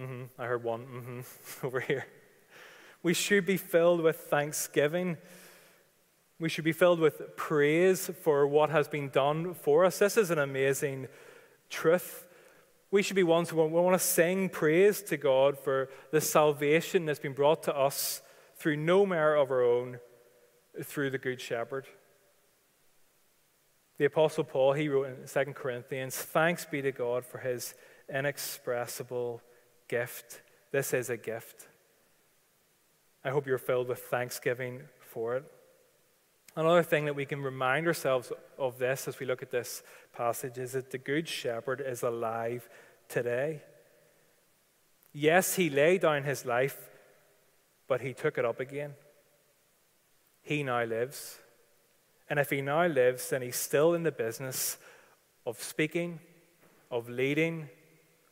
Mm-hmm. 0.00 0.22
I 0.38 0.46
heard 0.46 0.64
one 0.64 0.86
mm-hmm 0.86 1.20
over 1.66 1.80
here. 1.80 2.06
We 3.02 3.14
should 3.14 3.46
be 3.46 3.56
filled 3.56 4.00
with 4.00 4.16
thanksgiving 4.16 5.16
we 6.42 6.48
should 6.48 6.64
be 6.64 6.72
filled 6.72 6.98
with 6.98 7.36
praise 7.36 8.10
for 8.20 8.48
what 8.48 8.68
has 8.68 8.88
been 8.88 9.10
done 9.10 9.54
for 9.54 9.84
us. 9.84 10.00
This 10.00 10.16
is 10.16 10.32
an 10.32 10.40
amazing 10.40 11.06
truth. 11.70 12.26
We 12.92 13.02
should 13.02 13.16
be 13.16 13.22
ones 13.22 13.48
who 13.48 13.56
want 13.56 13.98
to 13.98 14.06
sing 14.06 14.50
praise 14.50 15.00
to 15.04 15.16
God 15.16 15.58
for 15.58 15.88
the 16.10 16.20
salvation 16.20 17.06
that's 17.06 17.18
been 17.18 17.32
brought 17.32 17.62
to 17.62 17.74
us 17.74 18.20
through 18.56 18.76
no 18.76 19.06
merit 19.06 19.40
of 19.40 19.50
our 19.50 19.62
own, 19.62 19.98
through 20.84 21.08
the 21.08 21.18
Good 21.18 21.40
Shepherd. 21.40 21.86
The 23.96 24.04
Apostle 24.04 24.44
Paul, 24.44 24.74
he 24.74 24.90
wrote 24.90 25.06
in 25.06 25.26
2 25.26 25.52
Corinthians, 25.54 26.16
Thanks 26.16 26.66
be 26.66 26.82
to 26.82 26.92
God 26.92 27.24
for 27.24 27.38
his 27.38 27.74
inexpressible 28.12 29.40
gift. 29.88 30.42
This 30.70 30.92
is 30.92 31.08
a 31.08 31.16
gift. 31.16 31.68
I 33.24 33.30
hope 33.30 33.46
you're 33.46 33.56
filled 33.56 33.88
with 33.88 34.00
thanksgiving 34.00 34.82
for 35.00 35.36
it. 35.36 35.44
Another 36.54 36.82
thing 36.82 37.06
that 37.06 37.16
we 37.16 37.24
can 37.24 37.42
remind 37.42 37.86
ourselves 37.86 38.30
of 38.58 38.78
this 38.78 39.08
as 39.08 39.18
we 39.18 39.24
look 39.24 39.42
at 39.42 39.50
this 39.50 39.82
passage 40.12 40.58
is 40.58 40.72
that 40.72 40.90
the 40.90 40.98
Good 40.98 41.26
Shepherd 41.26 41.80
is 41.80 42.02
alive 42.02 42.68
today. 43.08 43.62
Yes, 45.12 45.56
he 45.56 45.70
laid 45.70 46.02
down 46.02 46.24
his 46.24 46.44
life, 46.44 46.90
but 47.88 48.02
he 48.02 48.12
took 48.12 48.36
it 48.36 48.44
up 48.44 48.60
again. 48.60 48.94
He 50.42 50.62
now 50.62 50.84
lives. 50.84 51.38
And 52.28 52.38
if 52.38 52.50
he 52.50 52.60
now 52.60 52.86
lives, 52.86 53.30
then 53.30 53.42
he's 53.42 53.56
still 53.56 53.94
in 53.94 54.02
the 54.02 54.12
business 54.12 54.76
of 55.46 55.62
speaking, 55.62 56.20
of 56.90 57.08
leading, 57.08 57.68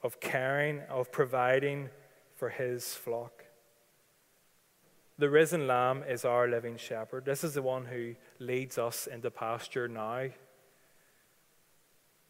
of 0.02 0.20
caring, 0.20 0.80
of 0.90 1.11
providing 1.11 1.88
for 2.37 2.50
his 2.50 2.94
flock. 2.94 3.39
The 5.20 5.28
risen 5.28 5.66
Lamb 5.66 6.02
is 6.09 6.24
our 6.24 6.48
living 6.48 6.78
shepherd. 6.78 7.26
This 7.26 7.44
is 7.44 7.52
the 7.52 7.61
one 7.61 7.85
who 7.85 8.14
leads 8.38 8.78
us 8.78 9.06
into 9.06 9.30
pasture 9.30 9.87
now. 9.87 10.28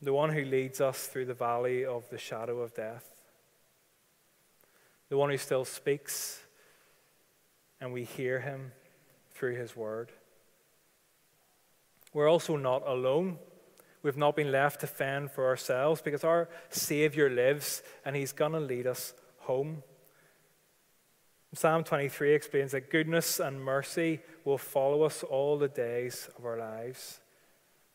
The 0.03 0.13
one 0.13 0.31
who 0.31 0.45
leads 0.45 0.81
us 0.81 1.07
through 1.07 1.27
the 1.27 1.35
valley 1.35 1.85
of 1.85 2.11
the 2.11 2.19
shadow 2.19 2.59
of 2.59 2.75
death. 2.75 3.09
The 5.09 5.17
one 5.17 5.31
who 5.31 5.37
still 5.37 5.65
speaks 5.65 6.43
and 7.81 7.93
we 7.93 8.03
hear 8.03 8.41
him 8.41 8.73
through 9.35 9.55
his 9.55 9.77
word. 9.77 10.11
We're 12.13 12.29
also 12.29 12.57
not 12.57 12.83
alone. 12.85 13.39
We've 14.03 14.17
not 14.17 14.35
been 14.35 14.51
left 14.51 14.81
to 14.81 14.89
fend 14.89 15.31
for 15.31 15.47
ourselves 15.47 16.03
because 16.03 16.25
our 16.25 16.49
Savior 16.71 17.31
lives 17.31 17.85
and 18.05 18.17
he's 18.17 18.33
going 18.33 18.51
to 18.51 18.59
lead 18.59 18.89
us 18.89 19.15
home. 19.39 19.85
Psalm 21.53 21.83
23 21.83 22.33
explains 22.33 22.73
that 22.73 22.91
goodness 22.91 23.41
and 23.41 23.61
mercy 23.61 24.21
will 24.45 24.59
follow 24.59 25.03
us 25.03 25.25
all 25.25 25.59
the 25.59 25.69
days 25.69 26.29
of 26.39 26.45
our 26.45 26.57
lives. 26.57 27.21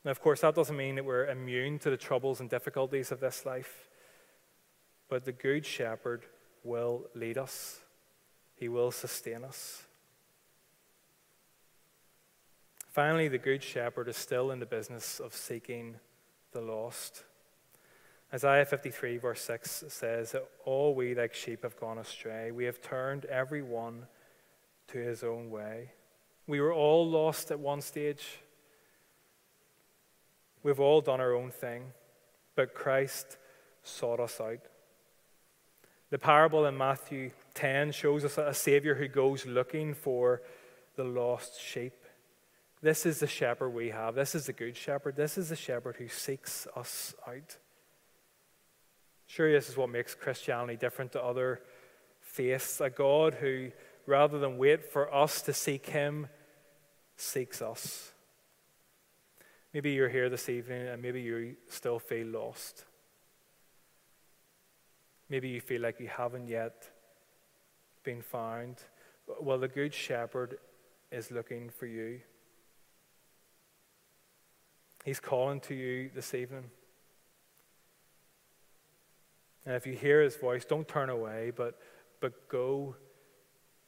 Now, 0.04 0.10
of 0.10 0.20
course, 0.20 0.42
that 0.42 0.54
doesn't 0.54 0.76
mean 0.76 0.96
that 0.96 1.04
we're 1.04 1.26
immune 1.26 1.78
to 1.80 1.90
the 1.90 1.96
troubles 1.96 2.40
and 2.40 2.50
difficulties 2.50 3.10
of 3.10 3.20
this 3.20 3.46
life, 3.46 3.88
but 5.08 5.24
the 5.24 5.32
Good 5.32 5.64
Shepherd 5.64 6.26
will 6.62 7.06
lead 7.14 7.38
us, 7.38 7.80
He 8.56 8.68
will 8.68 8.90
sustain 8.90 9.42
us. 9.42 9.84
Finally, 12.90 13.28
the 13.28 13.38
Good 13.38 13.62
Shepherd 13.62 14.08
is 14.08 14.16
still 14.16 14.50
in 14.50 14.60
the 14.60 14.66
business 14.66 15.18
of 15.18 15.34
seeking 15.34 15.96
the 16.52 16.60
lost. 16.60 17.24
Isaiah 18.36 18.66
53, 18.66 19.16
verse 19.16 19.40
6 19.40 19.84
says 19.88 20.32
that 20.32 20.46
all 20.66 20.94
we 20.94 21.14
like 21.14 21.32
sheep 21.32 21.62
have 21.62 21.80
gone 21.80 21.96
astray. 21.96 22.50
We 22.50 22.66
have 22.66 22.82
turned 22.82 23.24
every 23.24 23.62
one 23.62 24.08
to 24.88 24.98
his 24.98 25.24
own 25.24 25.50
way. 25.50 25.92
We 26.46 26.60
were 26.60 26.74
all 26.74 27.08
lost 27.08 27.50
at 27.50 27.58
one 27.58 27.80
stage. 27.80 28.40
We've 30.62 30.78
all 30.78 31.00
done 31.00 31.18
our 31.18 31.32
own 31.32 31.50
thing, 31.50 31.84
but 32.56 32.74
Christ 32.74 33.38
sought 33.82 34.20
us 34.20 34.38
out. 34.38 34.60
The 36.10 36.18
parable 36.18 36.66
in 36.66 36.76
Matthew 36.76 37.30
10 37.54 37.92
shows 37.92 38.22
us 38.22 38.36
a 38.36 38.52
Savior 38.52 38.96
who 38.96 39.08
goes 39.08 39.46
looking 39.46 39.94
for 39.94 40.42
the 40.94 41.04
lost 41.04 41.58
sheep. 41.58 41.94
This 42.82 43.06
is 43.06 43.20
the 43.20 43.26
shepherd 43.26 43.70
we 43.70 43.88
have. 43.88 44.14
This 44.14 44.34
is 44.34 44.44
the 44.44 44.52
good 44.52 44.76
shepherd. 44.76 45.16
This 45.16 45.38
is 45.38 45.48
the 45.48 45.56
shepherd 45.56 45.96
who 45.96 46.08
seeks 46.08 46.66
us 46.76 47.14
out. 47.26 47.56
Surely 49.26 49.54
this 49.54 49.68
is 49.68 49.76
what 49.76 49.90
makes 49.90 50.14
Christianity 50.14 50.76
different 50.76 51.12
to 51.12 51.22
other 51.22 51.60
faiths. 52.20 52.80
A 52.80 52.90
God 52.90 53.34
who, 53.34 53.70
rather 54.06 54.38
than 54.38 54.58
wait 54.58 54.84
for 54.84 55.12
us 55.12 55.42
to 55.42 55.52
seek 55.52 55.86
Him, 55.86 56.28
seeks 57.16 57.60
us. 57.60 58.12
Maybe 59.72 59.92
you're 59.92 60.08
here 60.08 60.30
this 60.30 60.48
evening 60.48 60.88
and 60.88 61.02
maybe 61.02 61.20
you 61.20 61.56
still 61.68 61.98
feel 61.98 62.26
lost. 62.28 62.84
Maybe 65.28 65.48
you 65.48 65.60
feel 65.60 65.82
like 65.82 65.98
you 66.00 66.08
haven't 66.08 66.46
yet 66.46 66.88
been 68.04 68.22
found. 68.22 68.76
Well, 69.40 69.58
the 69.58 69.68
Good 69.68 69.92
Shepherd 69.92 70.58
is 71.10 71.30
looking 71.30 71.68
for 71.68 71.86
you. 71.86 72.20
He's 75.04 75.20
calling 75.20 75.60
to 75.60 75.74
you 75.74 76.10
this 76.14 76.32
evening. 76.32 76.70
And 79.66 79.74
if 79.74 79.84
you 79.84 79.94
hear 79.94 80.22
his 80.22 80.36
voice, 80.36 80.64
don't 80.64 80.86
turn 80.86 81.10
away, 81.10 81.50
but, 81.54 81.76
but 82.20 82.48
go 82.48 82.94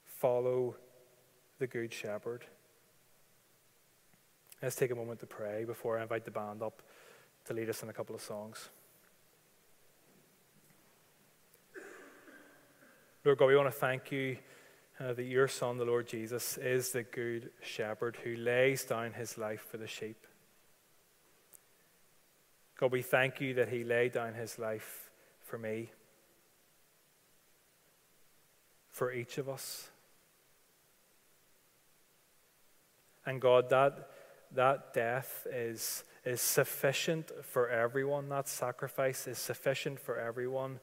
follow 0.04 0.74
the 1.60 1.68
Good 1.68 1.92
Shepherd. 1.92 2.44
Let's 4.60 4.74
take 4.74 4.90
a 4.90 4.96
moment 4.96 5.20
to 5.20 5.26
pray 5.26 5.64
before 5.64 5.98
I 5.98 6.02
invite 6.02 6.24
the 6.24 6.32
band 6.32 6.62
up 6.62 6.82
to 7.44 7.54
lead 7.54 7.70
us 7.70 7.84
in 7.84 7.88
a 7.88 7.92
couple 7.92 8.16
of 8.16 8.20
songs. 8.20 8.70
Lord 13.24 13.38
God, 13.38 13.46
we 13.46 13.56
want 13.56 13.68
to 13.68 13.72
thank 13.72 14.10
you 14.10 14.36
uh, 14.98 15.12
that 15.12 15.22
your 15.22 15.46
Son, 15.46 15.78
the 15.78 15.84
Lord 15.84 16.08
Jesus, 16.08 16.58
is 16.58 16.90
the 16.90 17.04
Good 17.04 17.50
Shepherd 17.62 18.18
who 18.24 18.34
lays 18.34 18.84
down 18.84 19.12
his 19.12 19.38
life 19.38 19.64
for 19.70 19.76
the 19.76 19.86
sheep. 19.86 20.26
God, 22.80 22.90
we 22.90 23.02
thank 23.02 23.40
you 23.40 23.54
that 23.54 23.68
he 23.68 23.84
laid 23.84 24.12
down 24.12 24.34
his 24.34 24.58
life 24.58 25.07
for 25.48 25.58
me, 25.58 25.90
for 28.90 29.12
each 29.12 29.38
of 29.38 29.48
us. 29.48 29.88
And 33.24 33.40
God, 33.40 33.70
that, 33.70 34.10
that 34.54 34.92
death 34.92 35.46
is, 35.52 36.04
is 36.24 36.40
sufficient 36.40 37.30
for 37.44 37.68
everyone. 37.68 38.28
That 38.28 38.48
sacrifice 38.48 39.26
is 39.26 39.38
sufficient 39.38 39.98
for 39.98 40.18
everyone. 40.18 40.80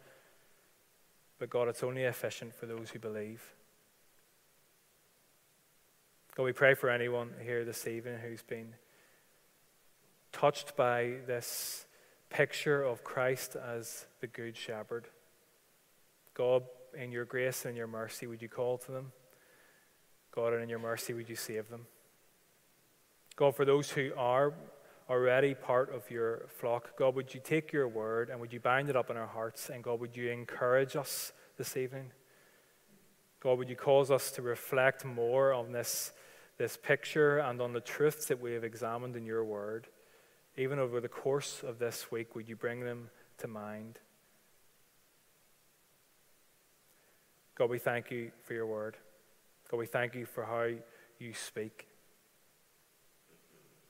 But 1.37 1.49
God, 1.49 1.67
it's 1.67 1.83
only 1.83 2.03
efficient 2.03 2.53
for 2.55 2.65
those 2.65 2.89
who 2.89 2.99
believe. 2.99 3.43
God, 6.35 6.43
we 6.43 6.53
pray 6.53 6.73
for 6.73 6.89
anyone 6.89 7.31
here 7.41 7.63
this 7.63 7.87
evening 7.87 8.17
who's 8.19 8.41
been 8.41 8.73
touched 10.31 10.75
by 10.75 11.13
this 11.27 11.85
picture 12.29 12.83
of 12.83 13.03
Christ 13.03 13.55
as 13.55 14.05
the 14.21 14.27
Good 14.27 14.57
Shepherd. 14.57 15.07
God, 16.33 16.63
in 16.97 17.11
your 17.11 17.25
grace 17.25 17.65
and 17.65 17.77
your 17.77 17.87
mercy, 17.87 18.27
would 18.27 18.41
you 18.41 18.49
call 18.49 18.77
to 18.79 18.91
them? 18.91 19.11
God, 20.33 20.53
and 20.53 20.63
in 20.63 20.69
your 20.69 20.79
mercy, 20.79 21.13
would 21.13 21.29
you 21.29 21.35
save 21.35 21.69
them? 21.69 21.87
God, 23.35 23.55
for 23.55 23.65
those 23.65 23.91
who 23.91 24.11
are 24.17 24.53
already 25.09 25.53
part 25.53 25.93
of 25.93 26.09
your 26.09 26.45
flock, 26.47 26.97
God, 26.97 27.15
would 27.15 27.33
you 27.33 27.39
take 27.43 27.71
your 27.71 27.87
word 27.87 28.29
and 28.29 28.39
would 28.39 28.51
you 28.51 28.59
bind 28.59 28.89
it 28.89 28.95
up 28.95 29.09
in 29.09 29.17
our 29.17 29.27
hearts? 29.27 29.69
And 29.69 29.83
God, 29.83 29.99
would 29.99 30.15
you 30.15 30.29
encourage 30.29 30.95
us 30.95 31.31
this 31.57 31.77
evening? 31.77 32.11
God, 33.39 33.57
would 33.57 33.69
you 33.69 33.75
cause 33.75 34.09
us 34.09 34.31
to 34.31 34.41
reflect 34.41 35.05
more 35.05 35.53
on 35.53 35.71
this, 35.71 36.11
this 36.57 36.77
picture 36.77 37.37
and 37.37 37.61
on 37.61 37.73
the 37.73 37.79
truths 37.79 38.25
that 38.25 38.41
we 38.41 38.53
have 38.53 38.63
examined 38.63 39.15
in 39.15 39.25
your 39.25 39.43
word? 39.43 39.87
Even 40.57 40.79
over 40.79 41.01
the 41.01 41.09
course 41.09 41.63
of 41.65 41.79
this 41.79 42.11
week, 42.11 42.35
would 42.35 42.47
you 42.47 42.55
bring 42.55 42.81
them 42.81 43.09
to 43.39 43.47
mind? 43.47 43.99
God, 47.55 47.69
we 47.69 47.79
thank 47.79 48.11
you 48.11 48.31
for 48.43 48.53
your 48.53 48.65
word. 48.65 48.97
God, 49.69 49.77
we 49.77 49.85
thank 49.85 50.15
you 50.15 50.25
for 50.25 50.45
how 50.45 50.69
you 51.19 51.33
speak. 51.33 51.87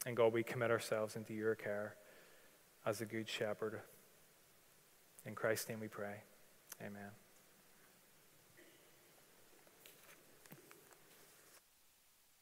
And 0.06 0.16
God, 0.16 0.34
we 0.34 0.44
commit 0.44 0.72
ourselves 0.72 1.16
into 1.16 1.34
your 1.34 1.56
care 1.56 1.96
as 2.86 3.02
a 3.02 3.06
good 3.06 3.28
shepherd. 3.28 3.82
In 5.26 5.34
Christ's 5.34 5.70
name 5.70 5.80
we 5.80 5.88
pray. 5.88 6.22
Amen. 6.82 7.25